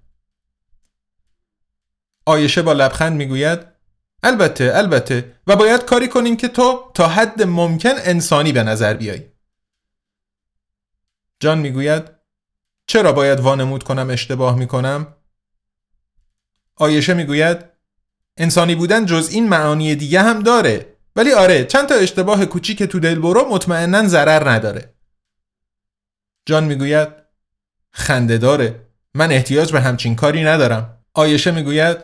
آیشه 2.26 2.62
با 2.62 2.72
لبخند 2.72 3.16
می‌گوید 3.16 3.60
البته 4.22 4.72
البته 4.74 5.36
و 5.46 5.56
باید 5.56 5.84
کاری 5.84 6.08
کنیم 6.08 6.36
که 6.36 6.48
تو 6.48 6.90
تا 6.94 7.08
حد 7.08 7.42
ممکن 7.42 7.94
انسانی 7.96 8.52
به 8.52 8.62
نظر 8.62 8.94
بیای 8.94 9.22
جان 11.40 11.58
می‌گوید 11.58 12.10
چرا 12.86 13.12
باید 13.12 13.40
وانمود 13.40 13.82
کنم 13.82 14.10
اشتباه 14.10 14.56
می‌کنم؟ 14.58 15.14
آیشه 16.82 17.14
می‌گوید 17.14 17.58
انسانی 18.36 18.74
بودن 18.74 19.06
جز 19.06 19.28
این 19.32 19.48
معانی 19.48 19.94
دیگه 19.94 20.22
هم 20.22 20.42
داره. 20.42 20.86
ولی 21.16 21.32
آره 21.32 21.64
چند 21.64 21.88
تا 21.88 21.94
اشتباه 21.94 22.46
کوچیک 22.46 22.82
تو 22.82 23.00
دل 23.00 23.18
برو 23.18 23.48
مطمئنا 23.48 24.08
ضرر 24.08 24.50
نداره. 24.50 24.94
جان 26.46 26.64
می‌گوید 26.64 27.08
خنده 27.90 28.38
داره. 28.38 28.80
من 29.14 29.32
احتیاج 29.32 29.72
به 29.72 29.80
همچین 29.80 30.16
کاری 30.16 30.44
ندارم. 30.44 30.98
آیشه 31.14 31.50
می‌گوید 31.50 31.96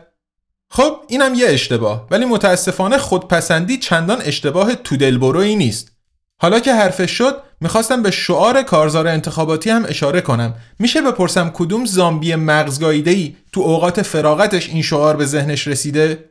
خب 0.69 0.99
اینم 1.07 1.33
یه 1.33 1.47
اشتباه. 1.47 2.07
ولی 2.11 2.25
متاسفانه 2.25 2.97
خودپسندی 2.97 3.77
چندان 3.77 4.21
اشتباه 4.21 4.75
تو 4.75 4.97
دلبرویی 4.97 5.55
نیست. 5.55 5.91
حالا 6.37 6.59
که 6.59 6.73
حرفش 6.73 7.11
شد 7.11 7.43
می‌خواستم 7.61 8.03
به 8.03 8.11
شعار 8.11 8.63
کارزار 8.63 9.07
انتخاباتی 9.07 9.69
هم 9.69 9.85
اشاره 9.85 10.21
کنم. 10.21 10.55
میشه 10.79 11.01
بپرسم 11.01 11.49
کدوم 11.49 11.85
زامبی 11.85 12.35
مغزگاییده 12.35 13.11
ای 13.11 13.35
تو 13.51 13.61
اوقات 13.61 14.01
فراغتش 14.01 14.69
این 14.69 14.81
شعار 14.81 15.17
به 15.17 15.25
ذهنش 15.25 15.67
رسیده؟ 15.67 16.29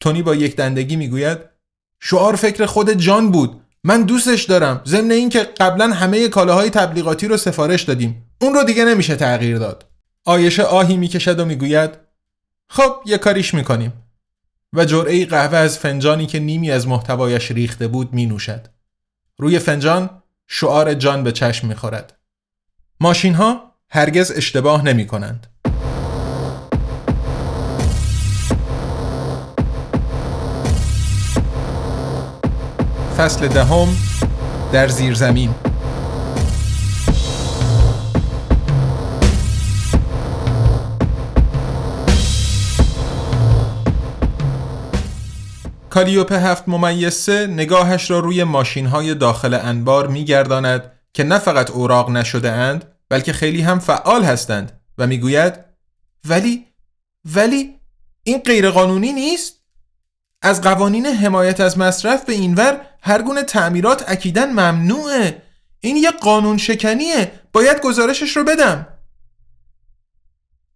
تونی 0.00 0.22
با 0.22 0.34
یک 0.34 0.56
دندگی 0.56 0.96
می‌گوید 0.96 1.38
شعار 2.00 2.36
فکر 2.36 2.66
خود 2.66 2.90
جان 2.90 3.30
بود. 3.30 3.60
من 3.84 4.02
دوستش 4.02 4.42
دارم. 4.42 4.80
ضمن 4.86 5.10
اینکه 5.10 5.38
قبلا 5.38 5.92
همه 5.92 6.28
کالاهای 6.28 6.70
تبلیغاتی 6.70 7.28
رو 7.28 7.36
سفارش 7.36 7.82
دادیم. 7.82 8.24
اون 8.40 8.54
رو 8.54 8.64
دیگه 8.64 8.84
نمیشه 8.84 9.16
تغییر 9.16 9.58
داد. 9.58 9.86
آیشه 10.24 10.62
آهی 10.62 10.96
می‌کشد 10.96 11.40
و 11.40 11.44
می‌گوید 11.44 11.90
خب 12.68 12.92
یه 13.06 13.18
کاریش 13.18 13.54
می‌کنیم. 13.54 13.92
و 14.72 14.84
جرعه 14.84 15.26
قهوه 15.26 15.58
از 15.58 15.78
فنجانی 15.78 16.26
که 16.26 16.38
نیمی 16.38 16.70
از 16.70 16.88
محتوایش 16.88 17.50
ریخته 17.50 17.88
بود 17.88 18.12
می 18.12 18.26
نوشد. 18.26 18.66
روی 19.38 19.58
فنجان 19.58 20.10
شعار 20.50 20.94
جان 20.94 21.22
به 21.24 21.32
چشم 21.32 21.68
می‌خورد. 21.68 22.18
ماشین 23.00 23.34
ها 23.34 23.72
هرگز 23.90 24.32
اشتباه 24.36 24.84
نمی 24.84 25.06
کنند. 25.06 25.46
فصل 33.16 33.48
دهم 33.48 33.88
در 34.72 34.88
زیر 34.88 35.14
زمین 35.14 35.54
کالیوپه 45.98 46.38
هفت 46.38 46.68
ممیز 46.68 47.30
نگاهش 47.30 48.10
را 48.10 48.18
روی 48.18 48.44
ماشین 48.44 48.86
های 48.86 49.14
داخل 49.14 49.54
انبار 49.54 50.06
میگرداند 50.06 50.92
که 51.12 51.24
نه 51.24 51.38
فقط 51.38 51.70
اوراق 51.70 52.10
نشده 52.10 52.52
اند 52.52 52.92
بلکه 53.08 53.32
خیلی 53.32 53.62
هم 53.62 53.78
فعال 53.78 54.24
هستند 54.24 54.80
و 54.98 55.06
می‌گوید 55.06 55.54
ولی 56.28 56.66
ولی 57.34 57.74
این 58.22 58.38
غیرقانونی 58.38 59.12
نیست؟ 59.12 59.54
از 60.42 60.60
قوانین 60.60 61.06
حمایت 61.06 61.60
از 61.60 61.78
مصرف 61.78 62.24
به 62.24 62.32
اینور 62.32 62.80
هر 63.02 63.22
گونه 63.22 63.42
تعمیرات 63.42 64.04
اکیدا 64.10 64.46
ممنوعه. 64.46 65.42
این 65.80 65.96
یه 65.96 66.10
قانون 66.10 66.56
شکنیه 66.58 67.32
باید 67.52 67.80
گزارشش 67.80 68.36
رو 68.36 68.44
بدم. 68.44 68.86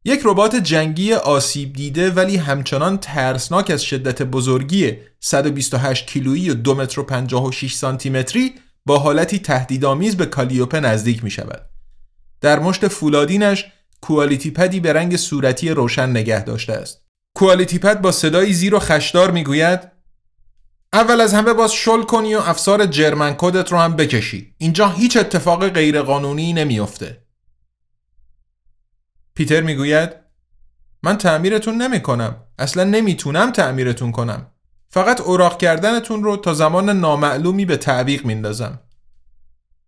یک 0.04 0.20
ربات 0.24 0.56
جنگی 0.56 1.12
آسیب 1.12 1.72
دیده 1.72 2.10
ولی 2.10 2.36
همچنان 2.36 2.98
ترسناک 2.98 3.70
از 3.70 3.84
شدت 3.84 4.22
بزرگی 4.22 4.96
128 5.20 6.06
کیلویی 6.06 6.50
و 6.50 6.54
2 6.54 6.74
متر 6.74 7.00
و 7.00 7.02
56 7.02 7.74
سانتی 7.74 8.10
متری 8.10 8.54
با 8.86 8.98
حالتی 8.98 9.38
تهدیدآمیز 9.38 10.16
به 10.16 10.26
کالیوپه 10.26 10.80
نزدیک 10.80 11.24
می 11.24 11.30
شود. 11.30 11.62
در 12.40 12.58
مشت 12.58 12.88
فولادینش 12.88 13.66
کوالیتی 14.00 14.50
پدی 14.50 14.80
به 14.80 14.92
رنگ 14.92 15.16
صورتی 15.16 15.70
روشن 15.70 16.10
نگه 16.10 16.44
داشته 16.44 16.72
است. 16.72 17.02
کوالیتی 17.34 17.78
پد 17.78 18.00
با 18.00 18.12
صدایی 18.12 18.52
زیر 18.52 18.74
و 18.74 18.78
خشدار 18.78 19.30
می 19.30 19.44
گوید 19.44 19.80
اول 20.92 21.20
از 21.20 21.34
همه 21.34 21.52
باز 21.52 21.72
شل 21.72 22.02
کنی 22.02 22.34
و 22.34 22.38
افسار 22.38 22.86
جرمن 22.86 23.34
کدت 23.34 23.72
رو 23.72 23.78
هم 23.78 23.96
بکشی. 23.96 24.54
اینجا 24.58 24.88
هیچ 24.88 25.16
اتفاق 25.16 25.68
غیرقانونی 25.68 26.52
نمیافته. 26.52 27.21
پیتر 29.34 29.60
می‌گوید 29.60 30.10
من 31.02 31.18
تعمیرتون 31.18 31.82
نمی 31.82 32.00
کنم. 32.00 32.36
اصلا 32.58 32.84
نمی‌تونم 32.84 33.52
تعمیرتون 33.52 34.12
کنم. 34.12 34.46
فقط 34.88 35.20
اوراق 35.20 35.58
کردنتون 35.58 36.24
رو 36.24 36.36
تا 36.36 36.54
زمان 36.54 36.90
نامعلومی 36.90 37.64
به 37.64 37.76
تعویق 37.76 38.24
میندازم. 38.24 38.80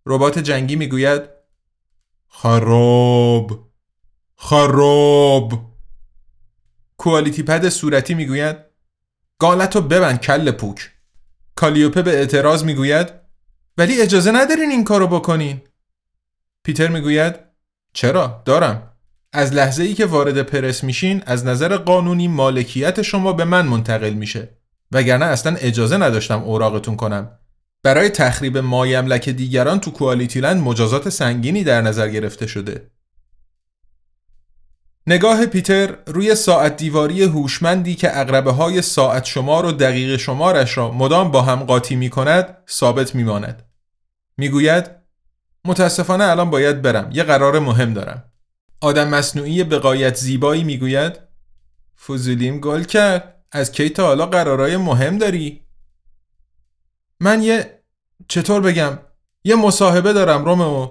ربات 0.06 0.38
جنگی 0.38 0.76
می‌گوید 0.76 1.22
خراب 2.28 3.70
خراب 4.36 5.74
کوالیتی 6.96 7.42
پد 7.42 7.68
صورتی 7.68 8.14
می‌گوید 8.14 8.56
گالتو 9.38 9.80
ببند 9.80 10.20
کل 10.20 10.50
پوک 10.50 10.90
کالیوپه 11.54 12.02
به 12.02 12.10
اعتراض 12.10 12.64
می‌گوید 12.64 13.08
ولی 13.78 14.00
اجازه 14.00 14.32
ندارین 14.32 14.70
این 14.70 14.84
کارو 14.84 15.06
بکنین 15.06 15.62
پیتر 16.62 16.88
می‌گوید 16.88 17.34
چرا 17.92 18.42
دارم 18.44 18.93
از 19.34 19.52
لحظه 19.52 19.82
ای 19.82 19.94
که 19.94 20.06
وارد 20.06 20.42
پرس 20.42 20.84
میشین 20.84 21.22
از 21.26 21.46
نظر 21.46 21.76
قانونی 21.76 22.28
مالکیت 22.28 23.02
شما 23.02 23.32
به 23.32 23.44
من 23.44 23.66
منتقل 23.66 24.12
میشه 24.12 24.48
وگرنه 24.92 25.24
اصلا 25.24 25.56
اجازه 25.56 25.96
نداشتم 25.96 26.42
اوراقتون 26.42 26.96
کنم 26.96 27.38
برای 27.82 28.08
تخریب 28.08 28.58
مایملک 28.58 29.28
دیگران 29.28 29.80
تو 29.80 29.90
کوالیتیلند 29.90 30.62
مجازات 30.62 31.08
سنگینی 31.08 31.64
در 31.64 31.80
نظر 31.80 32.08
گرفته 32.08 32.46
شده 32.46 32.90
نگاه 35.06 35.46
پیتر 35.46 35.96
روی 36.06 36.34
ساعت 36.34 36.76
دیواری 36.76 37.22
هوشمندی 37.22 37.94
که 37.94 38.20
اقربه 38.20 38.52
های 38.52 38.82
ساعت 38.82 39.24
شمار 39.24 39.66
و 39.66 39.72
دقیق 39.72 40.16
شمارش 40.16 40.78
را 40.78 40.90
مدام 40.90 41.30
با 41.30 41.42
هم 41.42 41.64
قاطی 41.64 41.96
می 41.96 42.10
کند 42.10 42.56
ثابت 42.70 43.14
می 43.14 43.24
ماند. 43.24 43.62
می 44.38 44.48
گوید 44.48 44.90
متاسفانه 45.64 46.24
الان 46.24 46.50
باید 46.50 46.82
برم 46.82 47.10
یه 47.12 47.22
قرار 47.22 47.58
مهم 47.58 47.94
دارم. 47.94 48.33
آدم 48.84 49.08
مصنوعی 49.08 49.64
بقایت 49.64 50.16
زیبایی 50.16 50.64
می‌گوید؟ 50.64 51.12
فوزولیم 51.96 52.60
گل 52.60 52.82
کرد. 52.82 53.44
از 53.52 53.72
کی 53.72 53.88
تا 53.88 54.06
حالا 54.06 54.26
قرارای 54.26 54.76
مهم 54.76 55.18
داری؟ 55.18 55.60
من 57.20 57.42
یه 57.42 57.82
چطور 58.28 58.60
بگم؟ 58.60 58.98
یه 59.44 59.54
مصاحبه 59.54 60.12
دارم 60.12 60.44
رومئو. 60.44 60.88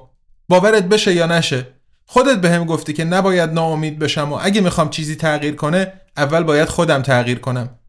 باورت 0.50 0.84
بشه 0.84 1.14
یا 1.14 1.26
نشه. 1.26 1.68
خودت 2.06 2.42
به 2.42 2.50
هم 2.50 2.66
گفتی 2.66 2.94
که 2.94 3.04
نباید 3.04 3.50
ناامید 3.50 4.00
بشم 4.00 4.34
و 4.34 4.40
اگه 4.42 4.62
می‌خوام 4.62 4.90
چیزی 4.90 5.16
تغییر 5.16 5.56
کنه 5.56 5.94
اول 6.18 6.44
باید 6.44 6.70
خودم 6.70 7.02
تغییر 7.02 7.40
کنم. 7.40 7.80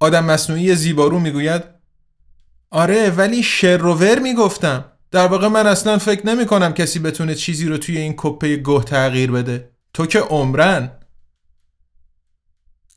آدم 0.00 0.24
مصنوعی 0.24 0.74
زیبارو 0.74 1.18
می‌گوید؟ 1.18 1.64
آره 2.70 3.10
ولی 3.10 3.42
شروور 3.42 4.18
می‌گفتم. 4.18 4.84
در 5.10 5.26
واقع 5.26 5.48
من 5.48 5.66
اصلا 5.66 5.98
فکر 5.98 6.26
نمی 6.26 6.46
کنم 6.46 6.72
کسی 6.72 6.98
بتونه 6.98 7.34
چیزی 7.34 7.66
رو 7.66 7.78
توی 7.78 7.98
این 7.98 8.14
کپه 8.16 8.56
گوه 8.56 8.84
تغییر 8.84 9.30
بده. 9.30 9.70
تو 9.94 10.06
که 10.06 10.20
عمرن. 10.20 10.98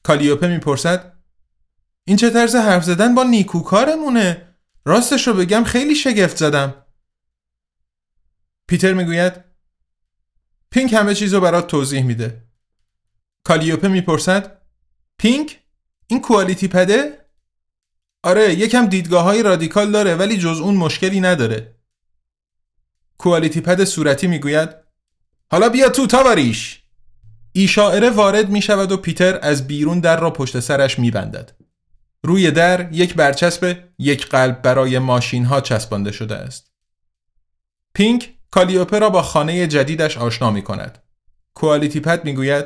کالیوپه 0.04 0.48
می‌پرسد 0.48 1.14
این 2.06 2.18
چه 2.18 2.30
طرز 2.30 2.56
حرف 2.56 2.84
زدن 2.84 3.16
با 3.16 3.24
نیکوکارمونه 3.24 4.56
راستش 4.86 5.28
رو 5.28 5.34
بگم 5.34 5.64
خیلی 5.64 5.96
شگفت 5.96 6.38
زدم. 6.38 6.86
پیتر 8.68 8.94
می‌گوید 8.94 9.34
پینک 10.72 10.94
همه 10.94 11.16
چیز 11.16 11.34
رو 11.34 11.42
برات 11.42 11.68
توضیح 11.68 12.04
میده. 12.04 12.44
کالیوپه 13.44 13.88
می‌پرسد 13.88 14.62
پینک؟ 15.18 15.60
این 16.08 16.22
کوالیتی 16.22 16.68
پده؟ 16.68 17.26
آره 18.24 18.54
یکم 18.54 18.86
دیدگاه 18.86 19.24
های 19.24 19.44
رادیکال 19.44 19.92
داره 19.92 20.16
ولی 20.16 20.38
جز 20.38 20.60
اون 20.60 20.76
مشکلی 20.76 21.20
نداره. 21.20 21.73
کوالیتی 23.24 23.62
پد 23.62 23.84
صورتی 23.84 24.28
می‌گوید 24.28 24.70
حالا 25.52 25.70
بیا 25.70 25.90
تو 25.90 26.08
تاواریش 26.08 26.84
ای 27.52 27.68
شاعره 27.68 28.10
وارد 28.10 28.50
می 28.50 28.62
شود 28.62 28.92
و 28.92 28.98
پیتر 28.98 29.40
از 29.42 29.68
بیرون 29.68 30.00
در 30.00 30.20
را 30.20 30.32
پشت 30.32 30.60
سرش 30.60 31.00
می 31.00 31.12
بندد. 31.12 31.52
روی 32.24 32.52
در 32.52 32.94
یک 32.94 33.14
برچسب 33.14 33.78
یک 34.00 34.28
قلب 34.28 34.62
برای 34.62 35.00
ماشین 35.00 35.46
ها 35.46 35.62
چسبانده 35.62 36.12
شده 36.12 36.36
است. 36.36 36.72
پینک 37.94 38.34
کالیوپه 38.52 39.00
را 39.00 39.10
با 39.10 39.22
خانه 39.22 39.68
جدیدش 39.68 40.18
آشنا 40.18 40.52
می 40.52 40.62
کند. 40.62 41.04
کوالیتی 41.54 42.00
پد 42.00 42.26
می 42.26 42.34
گوید 42.34 42.66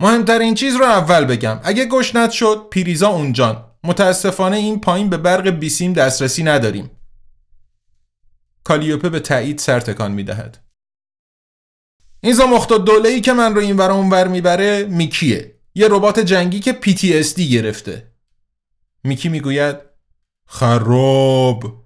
مهمترین 0.00 0.54
چیز 0.54 0.76
رو 0.76 0.84
اول 0.84 1.24
بگم 1.24 1.60
اگه 1.64 1.84
گشنت 1.84 2.30
شد 2.30 2.66
پیریزا 2.70 3.08
اونجان 3.08 3.64
متاسفانه 3.84 4.56
این 4.56 4.80
پایین 4.80 5.10
به 5.10 5.16
برق 5.16 5.48
بیسیم 5.48 5.92
دسترسی 5.92 6.42
نداریم 6.42 6.90
کالیوپه 8.64 9.08
به 9.08 9.20
تایید 9.20 9.58
سر 9.58 9.80
تکان 9.80 10.12
می 10.12 10.24
دهد. 10.24 10.64
این 12.20 12.32
زمخت 12.32 12.68
دوله 12.68 13.08
ای 13.08 13.20
که 13.20 13.32
من 13.32 13.54
رو 13.54 13.60
این 13.60 13.76
ور 13.76 13.90
اونور 13.90 14.28
می‌بره 14.28 14.84
میکیه. 14.84 15.60
یه 15.74 15.88
ربات 15.90 16.18
جنگی 16.18 16.60
که 16.60 16.72
PTSD 16.72 17.40
گرفته. 17.40 18.12
میکی 19.04 19.28
می‌گوید 19.28 19.76
خراب. 20.46 21.84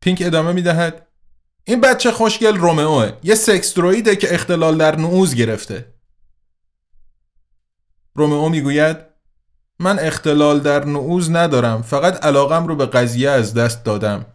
پینک 0.00 0.22
ادامه 0.26 0.52
می‌دهد 0.52 1.06
این 1.64 1.80
بچه 1.80 2.12
خوشگل 2.12 2.56
رومئوه. 2.56 3.12
یه 3.22 3.34
سکس 3.34 3.74
درویده 3.74 4.16
که 4.16 4.34
اختلال 4.34 4.78
در 4.78 4.96
نعوز 4.96 5.34
گرفته. 5.34 5.94
رومئو 8.14 8.48
می‌گوید 8.48 8.96
من 9.78 9.98
اختلال 9.98 10.60
در 10.60 10.84
نعوز 10.84 11.30
ندارم. 11.30 11.82
فقط 11.82 12.24
علاقم 12.24 12.66
رو 12.66 12.76
به 12.76 12.86
قضیه 12.86 13.30
از 13.30 13.54
دست 13.54 13.84
دادم. 13.84 14.26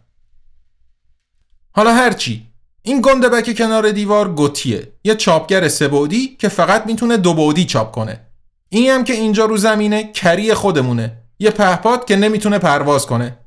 حالا 1.76 1.94
هرچی. 1.94 2.46
این 2.82 3.00
گندبک 3.00 3.56
کنار 3.56 3.90
دیوار 3.90 4.34
گوتیه 4.34 4.92
یه 5.04 5.14
چاپگر 5.14 5.68
سبودی 5.68 6.36
که 6.36 6.48
فقط 6.48 6.86
می‌تونه 6.86 7.16
دو 7.16 7.34
بودی 7.34 7.64
چاپ 7.64 7.92
کنه. 7.92 8.20
این 8.68 8.90
هم 8.90 9.04
که 9.04 9.12
اینجا 9.12 9.44
رو 9.44 9.56
زمینه 9.56 10.12
کری 10.12 10.54
خودمونه. 10.54 11.18
یه 11.38 11.50
پهپاد 11.50 12.04
که 12.04 12.16
نمی‌تونه 12.16 12.58
پرواز 12.58 13.06
کنه. 13.06 13.38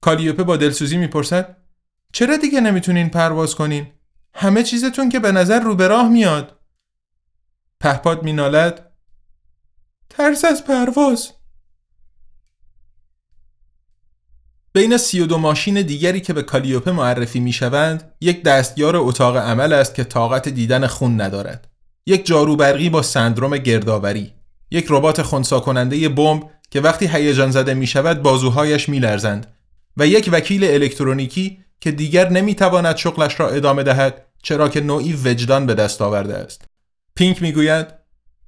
کالیوپه 0.00 0.42
با 0.44 0.56
دلسوزی 0.56 0.96
می‌پرسد 0.96 1.56
چرا 2.12 2.36
دیگه 2.36 2.60
نمی‌تونین 2.60 3.08
پرواز 3.08 3.54
کنین؟ 3.54 3.86
همه 4.34 4.62
چیزتون 4.62 5.08
که 5.08 5.18
به 5.18 5.32
نظر 5.32 5.60
رو 5.60 5.74
به 5.74 5.88
راه 5.88 6.08
میاد. 6.08 6.58
پهپاد 7.80 8.24
مینالد 8.24 8.92
ترس 10.10 10.44
از 10.44 10.64
پرواز. 10.64 11.32
بین 14.78 14.96
سی 14.96 15.20
و 15.20 15.26
دو 15.26 15.38
ماشین 15.38 15.82
دیگری 15.82 16.20
که 16.20 16.32
به 16.32 16.42
کالیوپه 16.42 16.92
معرفی 16.92 17.40
می 17.40 17.52
شوند 17.52 18.12
یک 18.20 18.42
دستیار 18.42 18.96
اتاق 18.96 19.36
عمل 19.36 19.72
است 19.72 19.94
که 19.94 20.04
طاقت 20.04 20.48
دیدن 20.48 20.86
خون 20.86 21.20
ندارد. 21.20 21.68
یک 22.06 22.26
جاروبرقی 22.26 22.90
با 22.90 23.02
سندروم 23.02 23.56
گردآوری. 23.56 24.32
یک 24.70 24.86
ربات 24.88 25.22
خونسا 25.22 25.60
کننده 25.60 26.08
بمب 26.08 26.42
که 26.70 26.80
وقتی 26.80 27.06
هیجان 27.06 27.50
زده 27.50 27.74
می 27.74 27.86
شود 27.86 28.22
بازوهایش 28.22 28.88
می 28.88 28.98
لرزند 28.98 29.46
و 29.96 30.06
یک 30.06 30.28
وکیل 30.32 30.64
الکترونیکی 30.64 31.58
که 31.80 31.90
دیگر 31.90 32.28
نمی 32.28 32.54
تواند 32.54 32.96
شغلش 32.96 33.40
را 33.40 33.48
ادامه 33.48 33.82
دهد 33.82 34.26
چرا 34.42 34.68
که 34.68 34.80
نوعی 34.80 35.12
وجدان 35.12 35.66
به 35.66 35.74
دست 35.74 36.02
آورده 36.02 36.34
است. 36.34 36.64
پینک 37.14 37.42
می‌گوید 37.42 37.86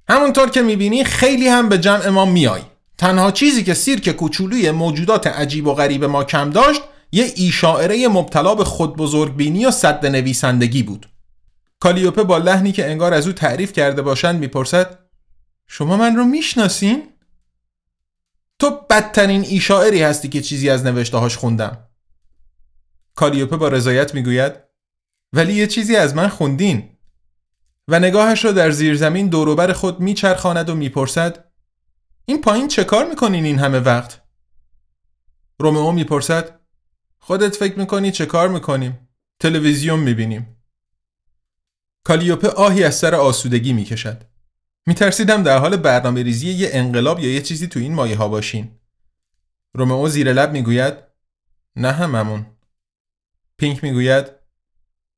همونطور 0.08 0.50
که 0.50 0.62
می‌بینی 0.62 1.04
خیلی 1.04 1.48
هم 1.48 1.68
به 1.68 1.78
جمع 1.78 2.08
ما 2.08 2.24
میای 2.24 2.62
تنها 3.00 3.30
چیزی 3.30 3.64
که 3.64 3.74
سیرک 3.74 4.10
کوچولوی 4.10 4.70
موجودات 4.70 5.26
عجیب 5.26 5.66
و 5.66 5.74
غریب 5.74 6.04
ما 6.04 6.24
کم 6.24 6.50
داشت 6.50 6.80
یه 7.12 7.32
ایشاعره 7.36 8.08
مبتلا 8.08 8.54
به 8.54 8.64
خود 8.64 8.96
بزرگبینی 8.96 9.66
و 9.66 9.70
صد 9.70 10.06
نویسندگی 10.06 10.82
بود. 10.82 11.08
کالیوپه 11.80 12.24
با 12.24 12.38
لحنی 12.38 12.72
که 12.72 12.90
انگار 12.90 13.14
از 13.14 13.26
او 13.26 13.32
تعریف 13.32 13.72
کرده 13.72 14.02
باشند 14.02 14.40
می‌پرسد 14.40 14.98
شما 15.66 15.96
من 15.96 16.16
رو 16.16 16.24
می‌شناسین؟ 16.24 17.02
تو 18.58 18.70
بدترین 18.90 19.44
ایشاعری 19.44 20.02
هستی 20.02 20.28
که 20.28 20.40
چیزی 20.40 20.70
از 20.70 20.86
نوشتهاش 20.86 21.36
خوندم. 21.36 21.78
کالیوپه 23.14 23.56
با 23.56 23.68
رضایت 23.68 24.14
می‌گوید 24.14 24.52
ولی 25.32 25.52
یه 25.52 25.66
چیزی 25.66 25.96
از 25.96 26.14
من 26.14 26.28
خوندین. 26.28 26.88
و 27.88 27.98
نگاهش 27.98 28.44
را 28.44 28.52
در 28.52 28.70
زیر 28.70 28.96
زمین 28.96 29.28
دوروبر 29.28 29.72
خود 29.72 30.00
میچرخاند 30.00 30.68
و 30.68 30.74
می‌پرسد 30.74 31.49
این 32.30 32.40
پایین 32.40 32.68
چه 32.68 32.84
کار 32.84 33.08
می‌کنین 33.08 33.44
این 33.44 33.58
همه 33.58 33.78
وقت؟ 33.78 34.22
رومئو 35.58 35.92
می‌پرسد 35.92 36.60
خودت 37.18 37.56
فکر 37.56 37.78
می‌کنی 37.78 38.10
چه 38.10 38.26
کار 38.26 38.48
می‌کنیم؟ 38.48 39.08
تلویزیون 39.40 40.00
می‌بینیم 40.00 40.62
کالیوپه 42.04 42.48
آهی 42.48 42.84
از 42.84 42.94
سر 42.94 43.14
آسودگی 43.14 43.72
می‌کشد 43.72 44.24
میترسیدم 44.86 45.42
در 45.42 45.58
حال 45.58 45.76
برنامه 45.76 46.22
ریزی 46.22 46.50
یه 46.50 46.70
انقلاب 46.72 47.20
یا 47.20 47.32
یه 47.32 47.42
چیزی 47.42 47.66
تو 47.66 47.80
این 47.80 47.94
مایه 47.94 48.16
ها 48.16 48.28
باشین 48.28 48.78
رومئو 49.74 50.08
زیر 50.08 50.32
لب 50.32 50.52
می‌گوید 50.52 50.94
نه 51.76 51.92
هممون 51.92 52.46
پینک 53.56 53.84
می‌گوید 53.84 54.26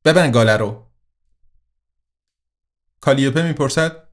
ببن 0.04 0.30
گاله 0.30 0.56
رو 0.56 0.86
کالیوپه 3.00 3.42
می‌پرسد 3.42 4.08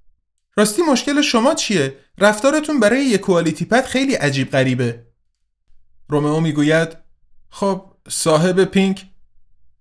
راستی 0.56 0.82
مشکل 0.82 1.22
شما 1.22 1.54
چیه؟ 1.54 1.98
رفتارتون 2.22 2.80
برای 2.80 3.02
یک 3.06 3.22
کوالیتی 3.22 3.66
پد 3.66 3.86
خیلی 3.86 4.16
عجیب 4.16 4.52
غریبه. 4.52 5.06
رومئو 6.08 6.40
می‌گوید 6.40 6.98
خب 7.50 7.86
صاحب 8.10 8.64
پینک 8.64 9.06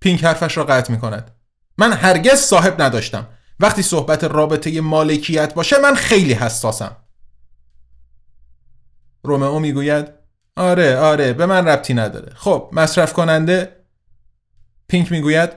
پینک 0.01 0.25
حرفش 0.25 0.57
را 0.57 0.65
قطع 0.65 0.93
می 0.93 1.01
کند. 1.01 1.31
من 1.79 1.93
هرگز 1.93 2.39
صاحب 2.39 2.83
نداشتم. 2.83 3.27
وقتی 3.61 3.83
صحبت 3.83 4.25
رابطه 4.25 4.81
مالکیت 4.81 5.55
باشه 5.55 5.79
من 5.79 5.95
خیلی 5.95 6.33
حساسم. 6.33 6.97
رومئو 9.23 9.59
می‌گوید 9.59 10.09
آره 10.57 10.97
آره 10.97 11.33
به 11.33 11.47
من 11.47 11.69
ربطی 11.69 11.95
نداره. 11.95 12.33
خب 12.35 12.71
مصرف 12.73 13.13
کننده 13.13 13.77
پینک 14.89 15.13
می‌گوید 15.13 15.51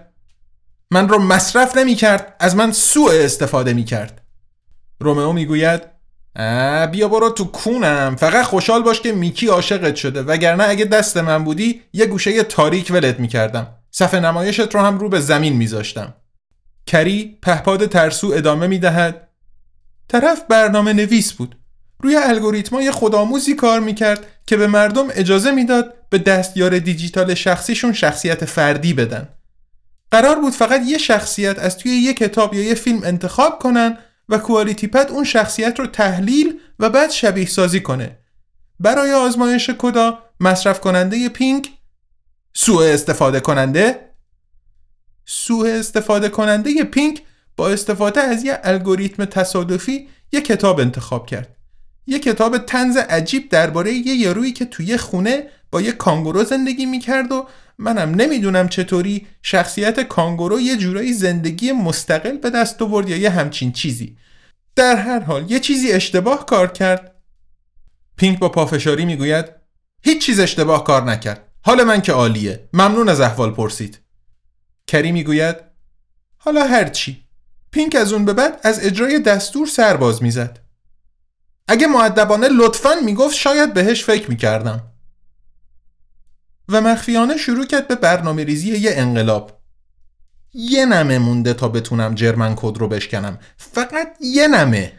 من 0.92 1.10
رو 1.10 1.20
مصرف 1.20 1.78
نمی 1.78 1.96
کرد 1.96 2.36
از 2.40 2.56
من 2.56 2.72
سوء 2.72 3.12
استفاده 3.14 3.74
می 3.74 3.84
کرد. 3.84 4.22
رومئو 5.00 5.34
می‌گوید 5.34 5.82
بیا 6.92 7.08
برو 7.08 7.30
تو 7.30 7.46
کونم. 7.46 8.16
فقط 8.16 8.46
خوشحال 8.46 8.84
باش 8.84 9.02
که 9.02 9.12
میکی 9.12 9.48
عاشقت 9.48 9.96
شده. 9.96 10.22
وگرنه 10.22 10.64
اگه 10.70 10.86
دست 10.86 11.18
من 11.18 11.44
بودی 11.44 11.82
یه 11.94 12.06
گوشه 12.06 12.44
تاریک 12.44 12.92
ولت 12.92 13.20
می‌کردم. 13.20 13.68
صفحه 13.92 14.20
نمایشت 14.20 14.76
رو 14.76 14.82
هم 14.82 15.00
رو 15.00 15.10
به 15.10 15.20
زمین 15.20 15.54
میذاشتم. 15.54 16.14
کری 16.86 17.38
پهپاد 17.42 17.86
ترسو 17.86 18.32
ادامه 18.36 18.68
می‌دهد. 18.68 19.28
طرف 20.08 20.42
برنامه 20.50 20.94
نویس 20.94 21.34
بود. 21.34 21.56
روی 22.04 22.16
الگوریتمای 22.16 22.92
خودآموزی 22.92 23.56
کار 23.56 23.80
می‌کرد 23.80 24.26
که 24.48 24.58
به 24.58 24.68
مردم 24.68 25.08
اجازه 25.12 25.52
می‌داد 25.52 25.94
به 26.10 26.18
دستیار 26.18 26.80
دیجیتال 26.80 27.34
شخصیشون 27.34 27.94
شخصیت 27.94 28.46
فردی 28.46 28.94
بدن. 28.94 29.30
قرار 30.12 30.40
بود 30.40 30.54
فقط 30.54 30.82
یه 30.86 30.98
شخصیت 30.98 31.60
از 31.60 31.78
توی 31.78 31.92
یه 31.92 32.14
کتاب 32.14 32.54
یا 32.54 32.64
یه 32.64 32.74
فیلم 32.74 33.04
انتخاب 33.04 33.60
کنن 33.60 33.98
و 34.32 34.38
کوالیتی 34.38 34.88
پد 34.88 35.08
اون 35.10 35.24
شخصیت 35.24 35.80
رو 35.80 35.88
تحلیل 35.88 36.60
و 36.80 36.90
بعد 36.90 37.10
شبیه 37.10 37.46
سازی 37.46 37.80
کنه. 37.80 38.18
برای 38.80 39.12
آزمایش 39.12 39.70
کدا 39.70 40.20
مصرف 40.40 40.80
کننده 40.80 41.30
پینک 41.30 41.70
سوء 42.54 42.94
استفاده 42.94 43.40
کننده. 43.40 44.12
سوء 45.26 45.80
استفاده 45.80 46.30
کننده 46.30 46.84
پینک 46.84 47.22
با 47.58 47.70
استفاده 47.70 48.22
از 48.22 48.44
یه 48.44 48.60
الگوریتم 48.64 49.26
تصادفی 49.26 50.08
یه 50.32 50.42
کتاب 50.42 50.80
انتخاب 50.80 51.28
کرد. 51.28 51.56
یه 52.08 52.20
کتاب 52.20 52.58
تنز 52.58 52.98
عجیب 52.98 53.50
درباره 53.50 53.94
یه 53.94 54.16
یارویی 54.16 54.52
که 54.52 54.66
توی 54.66 54.98
خونه 54.98 55.48
با 55.72 55.82
یه 55.82 55.92
کانگورو 55.92 56.44
زندگی 56.44 56.86
می‌کرد 56.86 57.32
و 57.32 57.48
منم 57.82 58.10
نمی‌دونم 58.10 58.70
چطوری 58.70 59.28
شخصیت 59.42 60.00
کانگورو 60.00 60.60
یه 60.60 60.78
جورایی 60.78 61.14
زندگی 61.14 61.72
مستقل 61.72 62.38
به 62.38 62.50
دست 62.50 62.82
آورد 62.82 63.10
یا 63.10 63.18
یه 63.18 63.30
همچین 63.30 63.72
چیزی. 63.72 64.18
در 64.76 64.96
هر 64.96 65.20
حال 65.20 65.52
یه 65.52 65.60
چیزی 65.60 65.92
اشتباه 65.92 66.46
کار 66.46 66.68
کرد. 66.72 67.16
پینک 68.18 68.40
با 68.40 68.50
پافشاری 68.50 69.06
می‌گوید 69.06 69.46
هیچ 70.04 70.26
چیز 70.26 70.40
اشتباه 70.40 70.84
کار 70.84 71.04
نکرد. 71.04 71.48
حال 71.62 71.84
من 71.84 72.02
که 72.02 72.12
عالیه. 72.12 72.70
ممنون 72.74 73.10
از 73.10 73.20
احوال 73.20 73.52
پرسید. 73.52 74.00
کری 74.88 75.12
می‌گوید 75.12 75.56
حالا 76.38 76.68
هرچی 76.68 77.24
پینک 77.72 77.96
از 77.96 78.14
اون 78.14 78.26
به 78.26 78.34
بعد 78.34 78.60
از 78.64 78.86
اجرای 78.86 79.20
دستور 79.20 79.68
سرباز 79.68 80.24
می‌زد. 80.24 80.60
اگه 81.68 81.88
معدبانه 81.88 82.48
لطفا 82.48 82.96
می‌گفت 83.06 83.36
شاید 83.36 83.74
بهش 83.74 84.04
فکر 84.04 84.30
می‌کردم. 84.30 84.91
و 86.72 86.82
مخفیانه 86.82 87.38
شروع 87.38 87.66
کرد 87.66 87.88
به 87.88 87.96
برنامه 87.96 88.44
ریزی 88.44 88.78
یه 88.78 88.92
انقلاب. 88.94 89.62
یه 90.54 90.86
نمه 90.86 91.20
مونده 91.20 91.54
تا 91.54 91.68
بتونم 91.68 92.16
جرمن 92.16 92.56
کد 92.56 92.78
رو 92.78 92.88
بشکنم. 92.88 93.40
فقط 93.58 94.18
یه 94.22 94.48
نمه. 94.48 94.94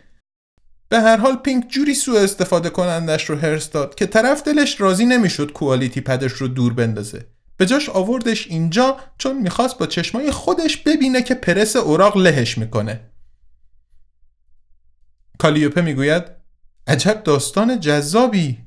به 0.89 1.01
هر 1.01 1.17
حال 1.17 1.37
پینک 1.37 1.69
جوری 1.69 1.95
سوء 1.95 2.21
استفاده 2.21 2.71
کنندش 2.71 3.31
رو 3.31 3.37
هرس 3.37 3.71
داد 3.71 3.95
که 3.95 4.07
طرف 4.07 4.43
دلش 4.43 4.81
راضی 4.81 5.07
نمی‌شد 5.07 5.53
کوالیتی 5.53 6.01
پدش 6.01 6.33
رو 6.33 6.49
دور 6.49 6.73
بندازه. 6.73 7.27
به 7.57 7.67
جاش 7.67 7.89
آوردش 7.89 8.47
اینجا 8.47 9.01
چون 9.19 9.43
می‌خواست 9.43 9.79
با 9.79 9.87
چشمای 9.87 10.31
خودش 10.31 10.77
ببینه 10.77 11.23
که 11.23 11.35
پرس 11.35 11.77
اوراق 11.77 12.17
لهش 12.17 12.59
می‌کنه. 12.59 13.01
کالیوپه 15.39 15.81
می‌گوید 15.81 16.25
عجب 16.87 17.23
داستان 17.25 17.81
جذابی. 17.81 18.59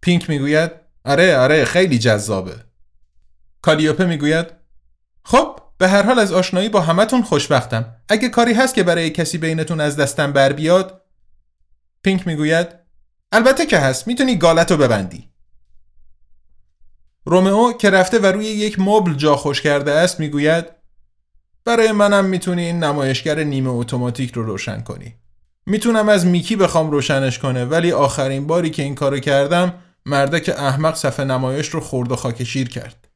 پینک 0.00 0.30
می‌گوید 0.30 0.87
آره 1.08 1.36
آره 1.36 1.64
خیلی 1.64 1.98
جذابه. 1.98 2.54
کالیوپه 3.62 4.06
می‌گوید 4.06 4.46
خب 5.24 5.60
به 5.78 5.88
هر 5.88 6.02
حال 6.02 6.18
از 6.18 6.32
آشنایی 6.32 6.68
با 6.68 6.80
همتون 6.80 7.22
خوشبختم. 7.22 7.94
اگه 8.08 8.28
کاری 8.28 8.52
هست 8.52 8.74
که 8.74 8.82
برای 8.82 9.10
کسی 9.10 9.38
بینتون 9.38 9.80
از 9.80 9.96
دستم 9.96 10.32
بر 10.32 10.52
بیاد؟ 10.52 11.02
پینک 12.02 12.26
می‌گوید 12.26 12.68
البته 13.32 13.66
که 13.66 13.78
هست 13.78 14.06
می‌تونی 14.06 14.36
گالتو 14.36 14.76
ببندی. 14.76 15.28
رومئو 17.24 17.72
که 17.72 17.90
رفته 17.90 18.18
و 18.18 18.26
روی 18.26 18.46
یک 18.46 18.76
مبل 18.78 19.14
جا 19.14 19.36
خوش 19.36 19.60
کرده 19.60 19.92
است 19.92 20.20
می‌گوید 20.20 20.64
برای 21.64 21.92
منم 21.92 22.24
می‌تونی 22.24 22.64
این 22.64 22.84
نمایشگر 22.84 23.44
نیمه 23.44 23.70
اتوماتیک 23.70 24.34
رو 24.34 24.42
روشن 24.42 24.80
کنی. 24.80 25.14
می‌تونم 25.66 26.08
از 26.08 26.26
میکی 26.26 26.56
بخوام 26.56 26.90
روشنش 26.90 27.38
کنه 27.38 27.64
ولی 27.64 27.92
آخرین 27.92 28.46
باری 28.46 28.70
که 28.70 28.82
این 28.82 28.94
کارو 28.94 29.18
کردم 29.18 29.74
مردک 30.08 30.48
احمق 30.48 30.94
صفحه 30.94 31.24
نمایش 31.24 31.68
رو 31.68 31.80
خورد 31.80 32.12
و 32.12 32.16
خاکشیر 32.16 32.68
کرد. 32.68 33.08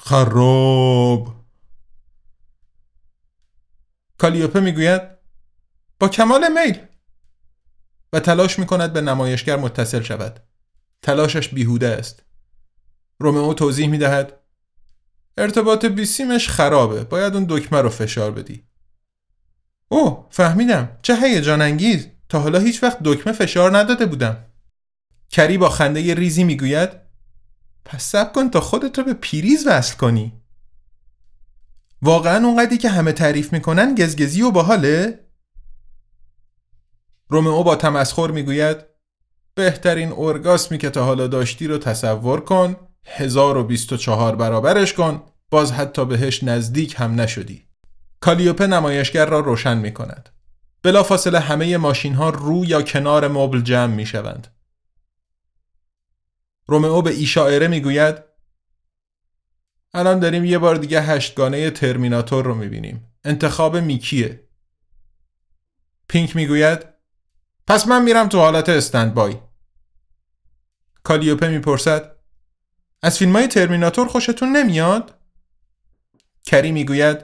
خراب. 0.00 1.34
کالیوپه 4.18 4.60
می‌گوید 4.60 5.02
با 6.00 6.08
کمال 6.08 6.48
میل. 6.52 6.78
و 8.12 8.20
تلاش 8.20 8.58
می‌کند 8.58 8.92
به 8.92 9.00
نمایشگر 9.00 9.56
متصل 9.56 10.02
شود. 10.02 10.40
تلاشش 11.02 11.48
بیهوده 11.48 11.88
است. 11.88 12.22
رومئو 13.18 13.54
توضیح 13.54 13.88
می‌دهد 13.88 14.40
ارتباط 15.38 15.84
بیسیمش 15.84 16.48
خرابه 16.48 17.04
باید 17.04 17.34
اون 17.34 17.46
دکمه 17.48 17.80
رو 17.80 17.90
فشار 17.90 18.30
بدی. 18.30 18.64
اوه 19.88 20.26
فهمیدم. 20.30 20.98
چه 21.02 21.16
هیجان 21.16 21.62
انگیز. 21.62 22.08
تا 22.28 22.40
حالا 22.40 22.58
هیچ 22.58 22.82
وقت 22.82 22.98
دکمه 23.04 23.32
فشار 23.32 23.78
نداده 23.78 24.06
بودم. 24.06 24.44
کری 25.34 25.58
با 25.58 25.68
خنده 25.68 26.14
ریزی 26.14 26.44
می‌گوید 26.44 26.90
پس 27.84 28.04
سب 28.04 28.32
کن 28.32 28.50
تا 28.50 28.60
خودت 28.60 28.98
رو 28.98 29.04
به 29.04 29.14
پیریز 29.14 29.66
وصل 29.66 29.96
کنی. 29.96 30.32
واقعا 32.02 32.46
اونقدری 32.46 32.78
که 32.78 32.88
همه 32.88 33.12
تعریف 33.12 33.52
می‌کنن 33.52 33.94
گزگزی 33.94 34.42
و 34.42 34.50
باحاله؟ 34.50 35.20
رومئو 37.28 37.62
با 37.62 37.76
تمسخر 37.76 38.30
می‌گوید 38.30 38.76
بهترین 39.54 40.12
ارگاسمی 40.12 40.78
که 40.78 40.90
تا 40.90 41.04
حالا 41.04 41.26
داشتی 41.26 41.66
رو 41.66 41.78
تصور 41.78 42.40
کن 42.40 42.76
1024 43.04 44.36
برابرش 44.36 44.94
کن 44.94 45.22
باز 45.50 45.72
حتی 45.72 46.04
بهش 46.04 46.44
نزدیک 46.44 46.94
هم 46.98 47.20
نشدی. 47.20 47.64
کالیوپه 48.20 48.66
نمایشگر 48.66 49.26
را 49.26 49.40
روشن 49.40 49.78
می 49.78 49.94
کند 49.94 50.28
بلافاصله 50.82 51.40
همه 51.40 51.76
ماشین 51.76 52.14
ها 52.14 52.30
رو 52.30 52.64
یا 52.64 52.82
کنار 52.82 53.28
مبل 53.28 53.60
جمع 53.60 53.94
می 53.94 54.06
شوند 54.06 54.53
رومئو 56.66 57.02
به 57.02 57.10
ایشاعره 57.10 57.68
می 57.68 57.80
گوید 57.80 58.34
الان 59.94 60.18
داریم 60.18 60.44
یه 60.44 60.58
بار 60.58 60.76
دیگه 60.76 61.00
هشتگانه 61.00 61.70
ترمیناتور 61.70 62.44
رو 62.44 62.54
می 62.54 62.68
بینیم 62.68 63.14
انتخاب 63.24 63.76
میکیه 63.76 64.48
پینک 66.08 66.36
می 66.36 66.46
گوید 66.46 66.86
پس 67.66 67.88
من 67.88 68.02
میرم 68.02 68.28
تو 68.28 68.38
حالت 68.38 68.68
استند 68.68 69.14
بای 69.14 69.36
کالیوپه 71.02 71.48
می‌پرسد 71.48 72.16
از 73.02 73.18
فیلم 73.18 73.36
های 73.36 73.46
ترمیناتور 73.46 74.08
خوشتون 74.08 74.56
نمیاد؟ 74.56 75.14
کری 76.44 76.72
می‌گوید 76.72 77.18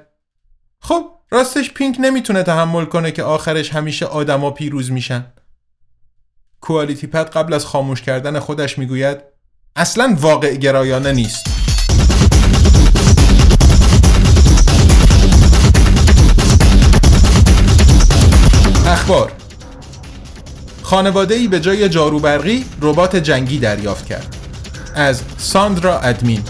خب 0.80 1.10
راستش 1.30 1.72
پینک 1.72 1.96
نمی‌تونه 2.00 2.42
تحمل 2.42 2.84
کنه 2.84 3.12
که 3.12 3.22
آخرش 3.22 3.74
همیشه 3.74 4.06
آدما 4.06 4.50
پیروز 4.50 4.90
میشن. 4.90 5.32
کوالیتی 6.60 7.06
پد 7.06 7.30
قبل 7.30 7.54
از 7.54 7.66
خاموش 7.66 8.02
کردن 8.02 8.38
خودش 8.38 8.78
می‌گوید 8.78 9.29
اصلا 9.76 10.16
واقع 10.20 10.54
گرایانه 10.54 11.12
نیست. 11.12 11.46
اخبار. 18.86 19.32
خانواده 20.82 21.34
ای 21.34 21.48
به 21.48 21.60
جای 21.60 21.88
جاروبرقی 21.88 22.64
ربات 22.82 23.16
جنگی 23.16 23.58
دریافت 23.58 24.06
کرد. 24.06 24.36
از 24.94 25.22
ساندرا 25.38 26.00
ادمین. 26.00 26.42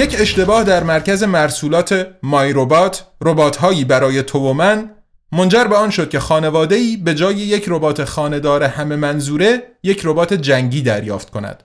یک 0.00 0.16
اشتباه 0.20 0.64
در 0.64 0.84
مرکز 0.84 1.22
مرسولات 1.22 2.08
مای 2.22 2.52
ربات 2.52 3.06
ربات 3.22 3.56
هایی 3.56 3.84
برای 3.84 4.22
تو 4.22 4.38
و 4.38 4.52
من 4.52 4.90
منجر 5.32 5.64
به 5.64 5.76
آن 5.76 5.90
شد 5.90 6.10
که 6.10 6.20
خانواده 6.20 6.74
ای 6.74 6.96
به 6.96 7.14
جای 7.14 7.36
یک 7.36 7.64
ربات 7.68 8.04
خانهدار 8.04 8.62
همه 8.62 8.96
منظوره 8.96 9.62
یک 9.82 10.00
ربات 10.04 10.34
جنگی 10.34 10.82
دریافت 10.82 11.30
کند. 11.30 11.64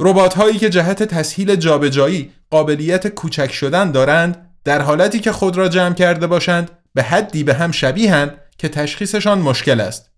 ربات 0.00 0.34
هایی 0.34 0.58
که 0.58 0.70
جهت 0.70 1.02
تسهیل 1.02 1.56
جابجایی 1.56 2.32
قابلیت 2.50 3.08
کوچک 3.08 3.52
شدن 3.52 3.90
دارند 3.90 4.50
در 4.64 4.82
حالتی 4.82 5.18
که 5.18 5.32
خود 5.32 5.56
را 5.56 5.68
جمع 5.68 5.94
کرده 5.94 6.26
باشند 6.26 6.70
به 6.94 7.02
حدی 7.02 7.44
به 7.44 7.54
هم 7.54 7.72
شبیهند 7.72 8.38
که 8.58 8.68
تشخیصشان 8.68 9.38
مشکل 9.38 9.80
است. 9.80 10.10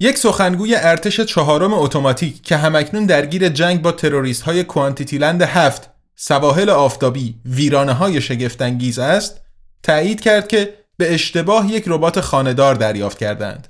یک 0.00 0.18
سخنگوی 0.18 0.74
ارتش 0.74 1.20
چهارم 1.20 1.74
اتوماتیک 1.74 2.42
که 2.42 2.56
همکنون 2.56 3.06
درگیر 3.06 3.48
جنگ 3.48 3.82
با 3.82 3.92
تروریست 3.92 4.42
های 4.42 4.64
کوانتیتیلند 4.64 5.42
هفت 5.42 5.93
سواحل 6.16 6.70
آفتابی 6.70 7.34
ویرانه 7.44 7.92
های 7.92 8.20
شگفتانگیز 8.20 8.98
است 8.98 9.40
تایید 9.82 10.20
کرد 10.20 10.48
که 10.48 10.74
به 10.96 11.14
اشتباه 11.14 11.72
یک 11.72 11.84
ربات 11.86 12.20
خانهدار 12.20 12.74
دریافت 12.74 13.18
کردند. 13.18 13.68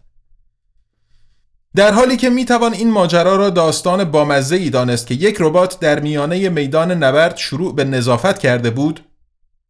در 1.77 1.93
حالی 1.93 2.17
که 2.17 2.31
می‌توان 2.31 2.73
این 2.73 2.91
ماجرا 2.91 3.37
را 3.37 3.51
داستان 3.51 4.05
بامزه 4.05 4.57
ای 4.57 4.71
دانست 4.71 5.07
که 5.07 5.15
یک 5.15 5.37
ربات 5.41 5.81
در 5.81 6.01
میانه 6.01 6.49
میدان 6.49 6.93
نبرد 6.93 7.37
شروع 7.37 7.75
به 7.75 7.85
نظافت 7.85 8.39
کرده 8.39 8.71
بود 8.71 9.01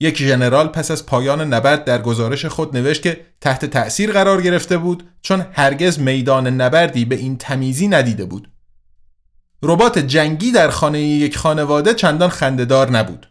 یک 0.01 0.19
ژنرال 0.19 0.69
پس 0.69 0.91
از 0.91 1.07
پایان 1.07 1.55
نبرد 1.55 1.85
در 1.85 2.03
گزارش 2.03 2.45
خود 2.47 2.77
نوشت 2.77 3.03
که 3.03 3.21
تحت 3.41 3.65
تأثیر 3.65 4.13
قرار 4.13 4.43
گرفته 4.43 4.79
بود 4.79 5.09
چون 5.23 5.47
هرگز 5.53 5.99
میدان 5.99 6.47
نبردی 6.47 7.05
به 7.05 7.15
این 7.15 7.37
تمیزی 7.37 7.89
ندیده 7.89 8.25
بود 8.25 8.49
ربات 9.65 9.99
جنگی 9.99 10.53
در 10.53 10.71
خانه 10.71 11.01
یک 11.01 11.37
خانواده 11.37 11.95
چندان 11.95 12.29
خندهدار 12.29 12.91
نبود 12.91 13.31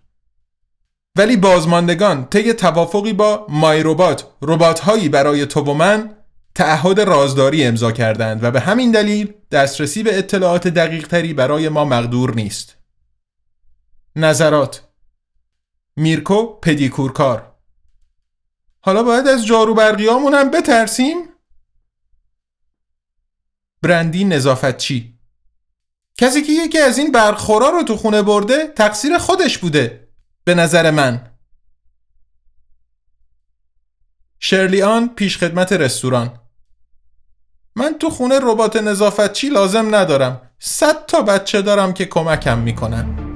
ولی 1.17 1.37
بازماندگان 1.37 2.25
طی 2.25 2.53
توافقی 2.53 3.13
با 3.13 3.45
مای 3.49 3.83
ربات 3.83 4.27
ربات 4.41 4.79
هایی 4.79 5.09
برای 5.09 5.45
تو 5.45 5.61
و 5.61 5.73
من 5.73 6.15
تعهد 6.55 6.99
رازداری 7.01 7.63
امضا 7.63 7.91
کردند 7.91 8.43
و 8.43 8.51
به 8.51 8.59
همین 8.59 8.91
دلیل 8.91 9.33
دسترسی 9.51 10.03
به 10.03 10.17
اطلاعات 10.17 10.67
دقیق 10.67 11.07
تری 11.07 11.33
برای 11.33 11.69
ما 11.69 11.85
مقدور 11.85 12.35
نیست. 12.35 12.77
نظرات 14.15 14.87
میرکو 15.95 16.59
پدیکورکار 16.59 17.55
حالا 18.81 19.03
باید 19.03 19.27
از 19.27 19.45
جارو 19.45 19.73
برقیامون 19.73 20.33
هم 20.33 20.51
بترسیم؟ 20.51 21.17
برندی 23.81 24.23
نظافتچی 24.23 25.12
کسی 26.17 26.41
که 26.41 26.51
یکی 26.51 26.79
از 26.79 26.97
این 26.97 27.11
برخورا 27.11 27.69
رو 27.69 27.83
تو 27.83 27.97
خونه 27.97 28.21
برده 28.21 28.67
تقصیر 28.67 29.17
خودش 29.17 29.57
بوده 29.57 30.07
به 30.43 30.55
نظر 30.55 30.91
من. 30.91 31.29
شرلیان 34.39 35.09
پیش 35.09 35.37
خدمت 35.37 35.73
رستوران. 35.73 36.39
من 37.75 37.95
تو 37.99 38.09
خونه 38.09 38.39
ربات 38.41 38.75
نظافتچی 38.75 39.49
لازم 39.49 39.95
ندارم. 39.95 40.49
صد 40.59 41.05
تا 41.05 41.21
بچه 41.21 41.61
دارم 41.61 41.93
که 41.93 42.05
کمکم 42.05 42.59
می‌کنن. 42.59 43.32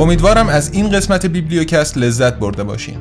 امیدوارم 0.00 0.48
از 0.48 0.72
این 0.72 0.90
قسمت 0.90 1.26
بیبلیوکست 1.26 1.98
لذت 1.98 2.34
برده 2.34 2.64
باشین. 2.64 2.96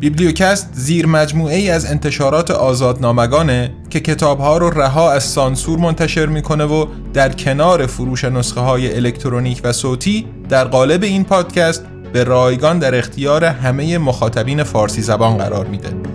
بیبلیوکست 0.00 0.68
زیر 0.72 1.06
مجموعه 1.06 1.56
ای 1.56 1.70
از 1.70 1.86
انتشارات 1.86 2.50
آزادنامگانه 2.50 3.72
که 3.90 4.00
کتابها 4.00 4.58
رو 4.58 4.70
رها 4.70 5.12
از 5.12 5.24
سانسور 5.24 5.78
منتشر 5.78 6.26
می‌کنه 6.26 6.64
و 6.64 6.86
در 7.12 7.32
کنار 7.32 7.86
فروش 7.86 8.24
نسخه 8.24 8.60
های 8.60 8.96
الکترونیک 8.96 9.60
و 9.64 9.72
صوتی 9.72 10.26
در 10.48 10.64
قالب 10.64 11.02
این 11.02 11.24
پادکست 11.24 11.84
به 12.12 12.24
رایگان 12.24 12.78
در 12.78 12.94
اختیار 12.94 13.44
همه 13.44 13.98
مخاطبین 13.98 14.62
فارسی 14.62 15.02
زبان 15.02 15.36
قرار 15.36 15.66
میده. 15.66 16.09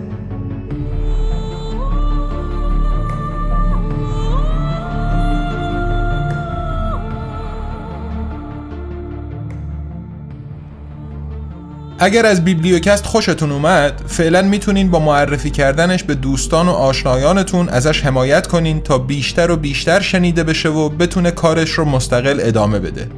اگر 11.98 12.26
از 12.26 12.44
بیبلیوکست 12.44 13.06
خوشتون 13.06 13.52
اومد 13.52 14.02
فعلا 14.06 14.42
می‌تونین 14.42 14.90
با 14.90 14.98
معرفی 14.98 15.50
کردنش 15.50 16.02
به 16.02 16.14
دوستان 16.14 16.68
و 16.68 16.70
آشنایانتون 16.70 17.68
ازش 17.68 18.04
حمایت 18.04 18.46
کنین 18.46 18.80
تا 18.80 18.98
بیشتر 18.98 19.50
و 19.50 19.56
بیشتر 19.56 20.00
شنیده 20.00 20.44
بشه 20.44 20.68
و 20.68 20.88
بتونه 20.88 21.30
کارش 21.30 21.70
رو 21.70 21.84
مستقل 21.84 22.40
ادامه 22.42 22.78
بده. 22.78 23.08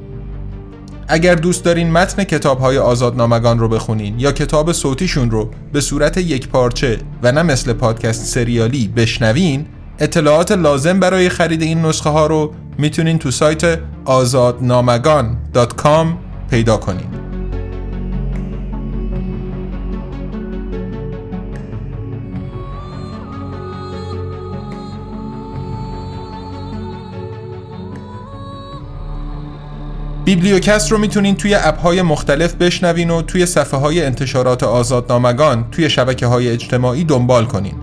اگر 1.08 1.34
دوست 1.34 1.64
دارین 1.64 1.92
متن 1.92 2.24
کتاب 2.24 2.58
های 2.58 2.78
آزادنامگان 2.78 3.58
رو 3.58 3.68
بخونین 3.68 4.20
یا 4.20 4.32
کتاب 4.32 4.72
صوتیشون 4.72 5.30
رو 5.30 5.50
به 5.72 5.80
صورت 5.80 6.18
یک 6.18 6.48
پارچه 6.48 6.98
و 7.22 7.32
نه 7.32 7.42
مثل 7.42 7.72
پادکست 7.72 8.24
سریالی 8.24 8.88
بشنوین 8.88 9.66
اطلاعات 9.98 10.52
لازم 10.52 11.00
برای 11.00 11.28
خرید 11.28 11.62
این 11.62 11.82
نسخه 11.82 12.10
ها 12.10 12.26
رو 12.26 12.54
می‌تونین 12.78 13.18
تو 13.18 13.30
سایت 13.30 13.78
آزادنامگان.com 14.04 16.06
پیدا 16.50 16.76
کنین. 16.76 17.17
بیبلیوکست 30.28 30.92
رو 30.92 30.98
می‌تونین 30.98 31.36
توی 31.36 31.54
اپ 31.54 31.80
های 31.80 32.02
مختلف 32.02 32.54
بشنوین 32.54 33.10
و 33.10 33.22
توی 33.22 33.46
صفحه 33.46 33.80
های 33.80 34.04
انتشارات 34.04 34.62
آزادنامگان 34.62 35.64
توی 35.70 35.90
شبکه 35.90 36.26
های 36.26 36.48
اجتماعی 36.48 37.04
دنبال 37.04 37.44
کنین. 37.44 37.74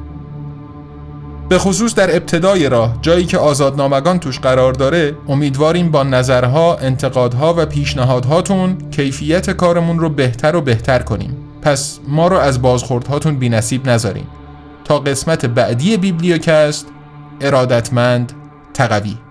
به 1.50 1.58
خصوص 1.58 1.96
در 1.96 2.16
ابتدای 2.16 2.70
راه 2.70 2.98
جایی 3.02 3.26
که 3.26 3.38
آزادنامگان 3.38 4.20
توش 4.20 4.40
قرار 4.40 4.74
داره 4.74 5.16
امیدواریم 5.28 5.92
با 5.92 6.04
نظرها، 6.04 6.76
انتقادها 6.76 7.54
و 7.58 7.66
پیشنهادهاتون 7.66 8.78
کیفیت 8.92 9.50
کارمون 9.50 10.00
رو 10.00 10.10
بهتر 10.10 10.56
و 10.56 10.62
بهتر 10.62 11.00
کنیم. 11.00 11.38
پس 11.62 12.00
ما 12.08 12.28
رو 12.28 12.38
از 12.38 12.62
بازخوردهاتون 12.62 13.36
بی 13.36 13.50
نصیب 13.50 13.90
نذارین. 13.90 14.26
تا 14.84 15.00
قسمت 15.00 15.46
بعدی 15.46 15.98
بیبلیوکست 15.98 16.88
ارادتمند 17.42 18.34
تقوی. 18.74 19.25